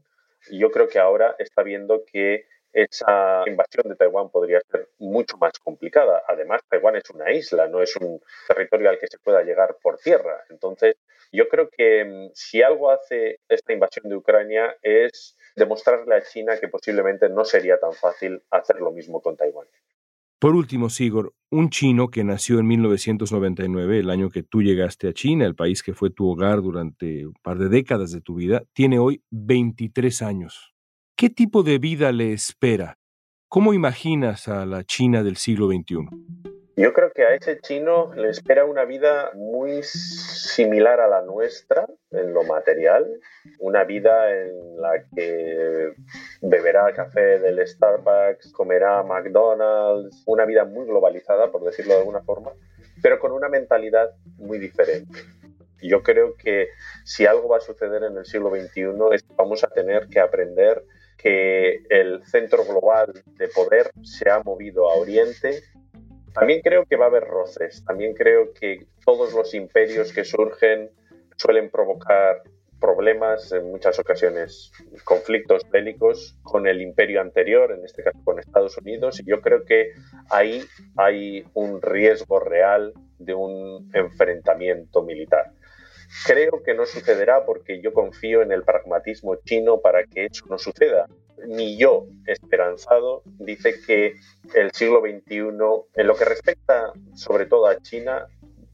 yo 0.51 0.71
creo 0.71 0.89
que 0.89 0.99
ahora 0.99 1.37
está 1.39 1.63
viendo 1.63 2.05
que 2.11 2.47
esa 2.73 3.45
invasión 3.47 3.85
de 3.89 3.97
Taiwán 3.97 4.31
podría 4.31 4.61
ser 4.71 4.89
mucho 4.99 5.37
más 5.37 5.53
complicada. 5.59 6.23
Además, 6.27 6.63
Taiwán 6.69 6.97
es 6.97 7.09
una 7.11 7.31
isla, 7.33 7.69
no 7.69 7.83
es 7.83 7.95
un 7.97 8.21
territorio 8.49 8.89
al 8.89 8.99
que 8.99 9.07
se 9.07 9.19
pueda 9.19 9.43
llegar 9.43 9.77
por 9.83 9.99
tierra. 9.99 10.43
Entonces, 10.49 10.97
yo 11.31 11.49
creo 11.49 11.69
que 11.69 12.05
mm, 12.05 12.31
si 12.35 12.63
algo 12.63 12.91
hace 12.91 13.41
esta 13.49 13.73
invasión 13.75 14.09
de 14.09 14.17
Ucrania 14.17 14.75
es 14.83 15.37
demostrarle 15.55 16.17
a 16.17 16.23
China 16.23 16.59
que 16.59 16.69
posiblemente 16.69 17.29
no 17.29 17.45
sería 17.45 17.79
tan 17.79 17.93
fácil 17.93 18.43
hacer 18.51 18.81
lo 18.81 18.91
mismo 18.91 19.21
con 19.21 19.37
Taiwán. 19.37 19.69
Por 20.45 20.57
último, 20.57 20.91
Sigor, 20.91 21.33
un 21.51 21.71
chino 21.71 22.11
que 22.11 22.23
nació 22.23 22.59
en 22.59 22.67
1999, 22.67 24.01
el 24.01 24.11
año 24.11 24.29
que 24.29 24.43
tú 24.43 24.61
llegaste 24.61 25.09
a 25.09 25.15
China, 25.15 25.47
el 25.47 25.55
país 25.55 25.83
que 25.83 25.95
fue 25.95 26.11
tu 26.11 26.29
hogar 26.29 26.61
durante 26.61 27.27
un 27.27 27.33
par 27.43 27.57
de 27.57 27.71
décadas 27.71 28.13
de 28.13 28.21
tu 28.21 28.35
vida, 28.35 28.63
tiene 28.75 28.99
hoy 28.99 29.23
23 29.31 30.21
años. 30.21 30.75
¿Qué 31.17 31.31
tipo 31.31 31.63
de 31.63 31.79
vida 31.79 32.13
le 32.13 32.35
espera? 32.35 32.99
¿Cómo 33.49 33.73
imaginas 33.73 34.47
a 34.47 34.67
la 34.67 34.85
China 34.85 35.23
del 35.23 35.37
siglo 35.37 35.67
XXI? 35.67 36.54
Yo 36.77 36.93
creo 36.93 37.13
que 37.13 37.23
a 37.23 37.35
ese 37.35 37.61
chino 37.61 38.13
le 38.15 38.31
espera 38.31 38.65
una 38.65 38.85
vida 38.85 39.31
muy 39.35 39.83
similar 39.85 41.01
a 41.01 41.07
la 41.07 41.23
nuestra 41.23 41.87
en 42.11 42.35
lo 42.35 42.43
material, 42.43 43.21
una 43.61 43.85
vida 43.85 44.33
en 44.33 44.81
la 44.81 45.05
que 45.15 45.93
beberá 46.43 46.93
café 46.93 47.39
del 47.39 47.65
Starbucks, 47.65 48.53
comerá 48.53 49.05
McDonald's, 49.05 50.25
una 50.27 50.45
vida 50.47 50.65
muy 50.65 50.85
globalizada, 50.85 51.53
por 51.53 51.63
decirlo 51.63 51.95
de 51.95 52.01
alguna 52.01 52.23
forma, 52.23 52.53
pero 53.01 53.21
con 53.21 53.31
una 53.31 53.49
mentalidad 53.49 54.11
muy 54.39 54.59
diferente. 54.59 55.21
Yo 55.81 56.03
creo 56.03 56.35
que 56.37 56.69
si 57.05 57.27
algo 57.27 57.49
va 57.49 57.59
a 57.59 57.61
suceder 57.61 58.03
en 58.03 58.17
el 58.17 58.25
siglo 58.25 58.51
XXI 58.51 58.95
es 59.13 59.23
que 59.23 59.35
vamos 59.37 59.63
a 59.63 59.69
tener 59.69 60.09
que 60.09 60.19
aprender 60.19 60.83
que 61.19 61.83
el 61.89 62.25
centro 62.25 62.65
global 62.65 63.13
de 63.39 63.49
poder 63.49 63.91
se 64.03 64.29
ha 64.31 64.43
movido 64.43 64.91
a 64.91 64.95
Oriente. 64.95 65.63
También 66.35 66.61
creo 66.63 66.85
que 66.85 66.97
va 66.97 67.07
a 67.07 67.09
haber 67.09 67.25
roces, 67.25 67.85
también 67.85 68.13
creo 68.13 68.53
que 68.53 68.87
todos 69.05 69.33
los 69.33 69.55
imperios 69.55 70.13
que 70.13 70.25
surgen 70.25 70.91
suelen 71.37 71.71
provocar 71.71 72.43
problemas, 72.81 73.51
en 73.53 73.71
muchas 73.71 73.99
ocasiones 73.99 74.71
conflictos 75.05 75.63
bélicos 75.71 76.37
con 76.43 76.67
el 76.67 76.83
imperio 76.83 77.21
anterior, 77.21 77.73
en 77.73 77.85
este 77.85 78.03
caso 78.03 78.19
con 78.25 78.39
Estados 78.39 78.77
Unidos, 78.77 79.21
y 79.21 79.25
yo 79.25 79.41
creo 79.41 79.65
que 79.65 79.93
ahí 80.29 80.63
hay 80.97 81.47
un 81.55 81.81
riesgo 81.81 82.41
real 82.41 82.93
de 83.19 83.33
un 83.33 83.91
enfrentamiento 83.95 85.03
militar. 85.03 85.53
Creo 86.27 86.63
que 86.63 86.75
no 86.75 86.85
sucederá 86.85 87.47
porque 87.47 87.81
yo 87.81 87.93
confío 87.93 88.43
en 88.43 88.53
el 88.53 88.65
pragmatismo 88.65 89.37
chino 89.37 89.81
para 89.81 90.05
que 90.05 90.27
eso 90.27 90.45
no 90.51 90.59
suceda. 90.59 91.07
Ni 91.47 91.77
yo, 91.77 92.07
esperanzado, 92.27 93.23
dice 93.39 93.75
que 93.87 94.15
el 94.55 94.73
siglo 94.73 95.01
XXI, 95.01 95.39
en 95.95 96.07
lo 96.07 96.15
que 96.15 96.25
respecta 96.25 96.93
sobre 97.15 97.47
todo 97.47 97.67
a 97.67 97.81
China, 97.81 98.27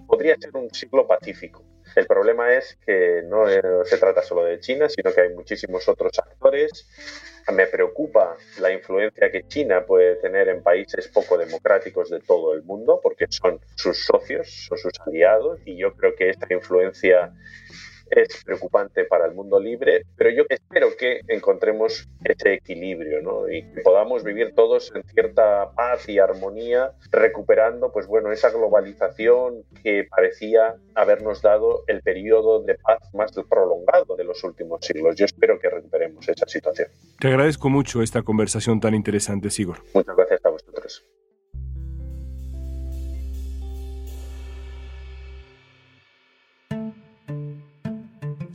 podría 0.06 0.36
ser 0.36 0.56
un 0.56 0.72
siglo 0.72 1.06
pacífico. 1.06 1.64
El 1.96 2.06
problema 2.06 2.52
es 2.52 2.78
que 2.86 3.22
no 3.26 3.46
se 3.84 3.98
trata 3.98 4.22
solo 4.22 4.44
de 4.44 4.60
China, 4.60 4.88
sino 4.88 5.12
que 5.12 5.22
hay 5.22 5.34
muchísimos 5.34 5.88
otros 5.88 6.16
actores 6.18 6.86
me 7.52 7.66
preocupa 7.66 8.36
la 8.60 8.72
influencia 8.72 9.30
que 9.30 9.46
China 9.46 9.84
puede 9.86 10.16
tener 10.16 10.48
en 10.48 10.62
países 10.62 11.08
poco 11.08 11.38
democráticos 11.38 12.10
de 12.10 12.20
todo 12.20 12.54
el 12.54 12.62
mundo, 12.62 13.00
porque 13.02 13.26
son 13.28 13.60
sus 13.74 14.04
socios, 14.04 14.66
son 14.68 14.78
sus 14.78 14.92
aliados, 15.06 15.60
y 15.64 15.76
yo 15.76 15.94
creo 15.94 16.14
que 16.14 16.30
esta 16.30 16.52
influencia 16.52 17.32
es 18.10 18.44
preocupante 18.44 19.04
para 19.04 19.26
el 19.26 19.34
mundo 19.34 19.60
libre, 19.60 20.02
pero 20.16 20.30
yo 20.30 20.44
espero 20.48 20.88
que 20.98 21.20
encontremos 21.28 22.08
ese 22.24 22.54
equilibrio 22.54 23.22
¿no? 23.22 23.48
y 23.48 23.62
que 23.62 23.80
podamos 23.82 24.24
vivir 24.24 24.54
todos 24.54 24.92
en 24.94 25.02
cierta 25.04 25.70
paz 25.72 26.08
y 26.08 26.18
armonía, 26.18 26.92
recuperando 27.10 27.92
pues 27.92 28.06
bueno, 28.06 28.32
esa 28.32 28.50
globalización 28.50 29.62
que 29.82 30.06
parecía 30.10 30.76
habernos 30.94 31.42
dado 31.42 31.84
el 31.86 32.02
periodo 32.02 32.62
de 32.62 32.74
paz 32.76 32.98
más 33.14 33.32
prolongado 33.48 34.16
de 34.16 34.24
los 34.24 34.42
últimos 34.44 34.84
siglos. 34.84 35.16
Yo 35.16 35.24
espero 35.24 35.58
que 35.58 35.70
recuperemos 35.70 36.28
esa 36.28 36.46
situación. 36.46 36.88
Te 37.18 37.28
agradezco 37.28 37.68
mucho 37.68 38.02
esta 38.02 38.22
conversación 38.22 38.80
tan 38.80 38.94
interesante, 38.94 39.50
Sigor. 39.50 39.78
Muchas 39.94 40.16
gracias 40.16 40.44
a 40.44 40.50
vosotros. 40.50 40.69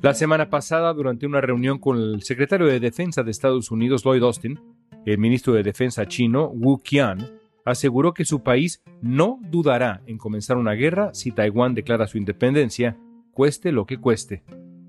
La 0.02 0.14
semana 0.14 0.50
pasada, 0.50 0.94
durante 0.94 1.26
una 1.26 1.42
reunión 1.42 1.80
con 1.80 1.98
el 1.98 2.22
secretario 2.22 2.68
de 2.68 2.80
Defensa 2.80 3.24
de 3.24 3.32
Estados 3.32 3.72
Unidos, 3.72 4.04
Lloyd 4.04 4.24
Austin, 4.24 4.60
el 5.06 5.18
ministro 5.18 5.54
de 5.54 5.64
Defensa 5.64 6.06
chino, 6.08 6.50
Wu 6.50 6.80
Qian, 6.80 7.40
aseguró 7.66 8.14
que 8.14 8.26
su 8.26 8.44
país 8.44 8.84
no 9.02 9.40
dudará 9.50 10.02
en 10.06 10.18
comenzar 10.18 10.58
una 10.58 10.74
guerra 10.74 11.14
si 11.14 11.32
Taiwán 11.32 11.74
declara 11.74 12.08
su 12.08 12.18
independencia, 12.18 12.98
cueste 13.32 13.72
lo 13.72 13.86
que 13.86 13.98
cueste. 13.98 14.44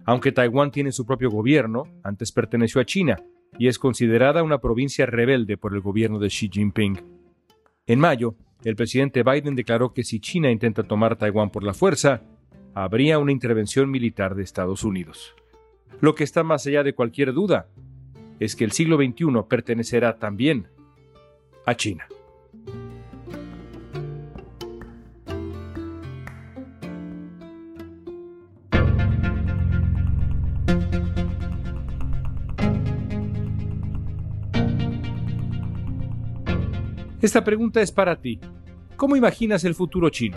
Aunque 0.05 0.33
Taiwán 0.33 0.71
tiene 0.71 0.93
su 0.93 1.07
propio 1.07 1.31
gobierno, 1.31 1.85
antes 2.03 2.31
perteneció 2.31 2.81
a 2.81 2.85
China 2.85 3.17
y 3.59 3.69
es 3.69 3.79
considerada 3.79 4.43
una 4.43 4.59
provincia 4.59 5.07
rebelde 5.07 5.57
por 5.57 5.75
el 5.75 5.81
gobierno 5.81 6.19
de 6.19 6.29
Xi 6.29 6.51
Jinping. 6.53 7.01
En 7.87 8.01
mayo, 8.01 8.37
el 8.65 8.77
presidente 8.77 9.23
Biden 9.23 9.55
declaró 9.55 9.93
que 9.95 10.05
si 10.05 10.21
China 10.21 10.51
intenta 10.51 10.83
tomar 10.83 11.17
Taiwán 11.17 11.51
por 11.51 11.63
la 11.63 11.73
fuerza, 11.73 12.23
habría 12.77 13.19
una 13.19 13.33
intervención 13.33 13.91
militar 13.91 14.35
de 14.35 14.43
Estados 14.43 14.85
Unidos. 14.85 15.35
Lo 16.03 16.15
que 16.15 16.25
está 16.25 16.45
más 16.45 16.67
allá 16.67 16.83
de 16.83 16.93
cualquier 16.93 17.33
duda 17.33 17.69
es 18.39 18.55
que 18.55 18.65
el 18.65 18.73
siglo 18.73 18.99
XXI 18.99 19.25
pertenecerá 19.49 20.19
también 20.19 20.69
a 21.65 21.75
China. 21.75 22.07
Esta 37.23 37.43
pregunta 37.43 37.81
es 37.81 37.91
para 37.91 38.21
ti. 38.21 38.39
¿Cómo 38.97 39.17
imaginas 39.17 39.65
el 39.65 39.75
futuro 39.75 40.11
chino? 40.11 40.37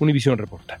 Univisión 0.00 0.38
Reporta. 0.38 0.80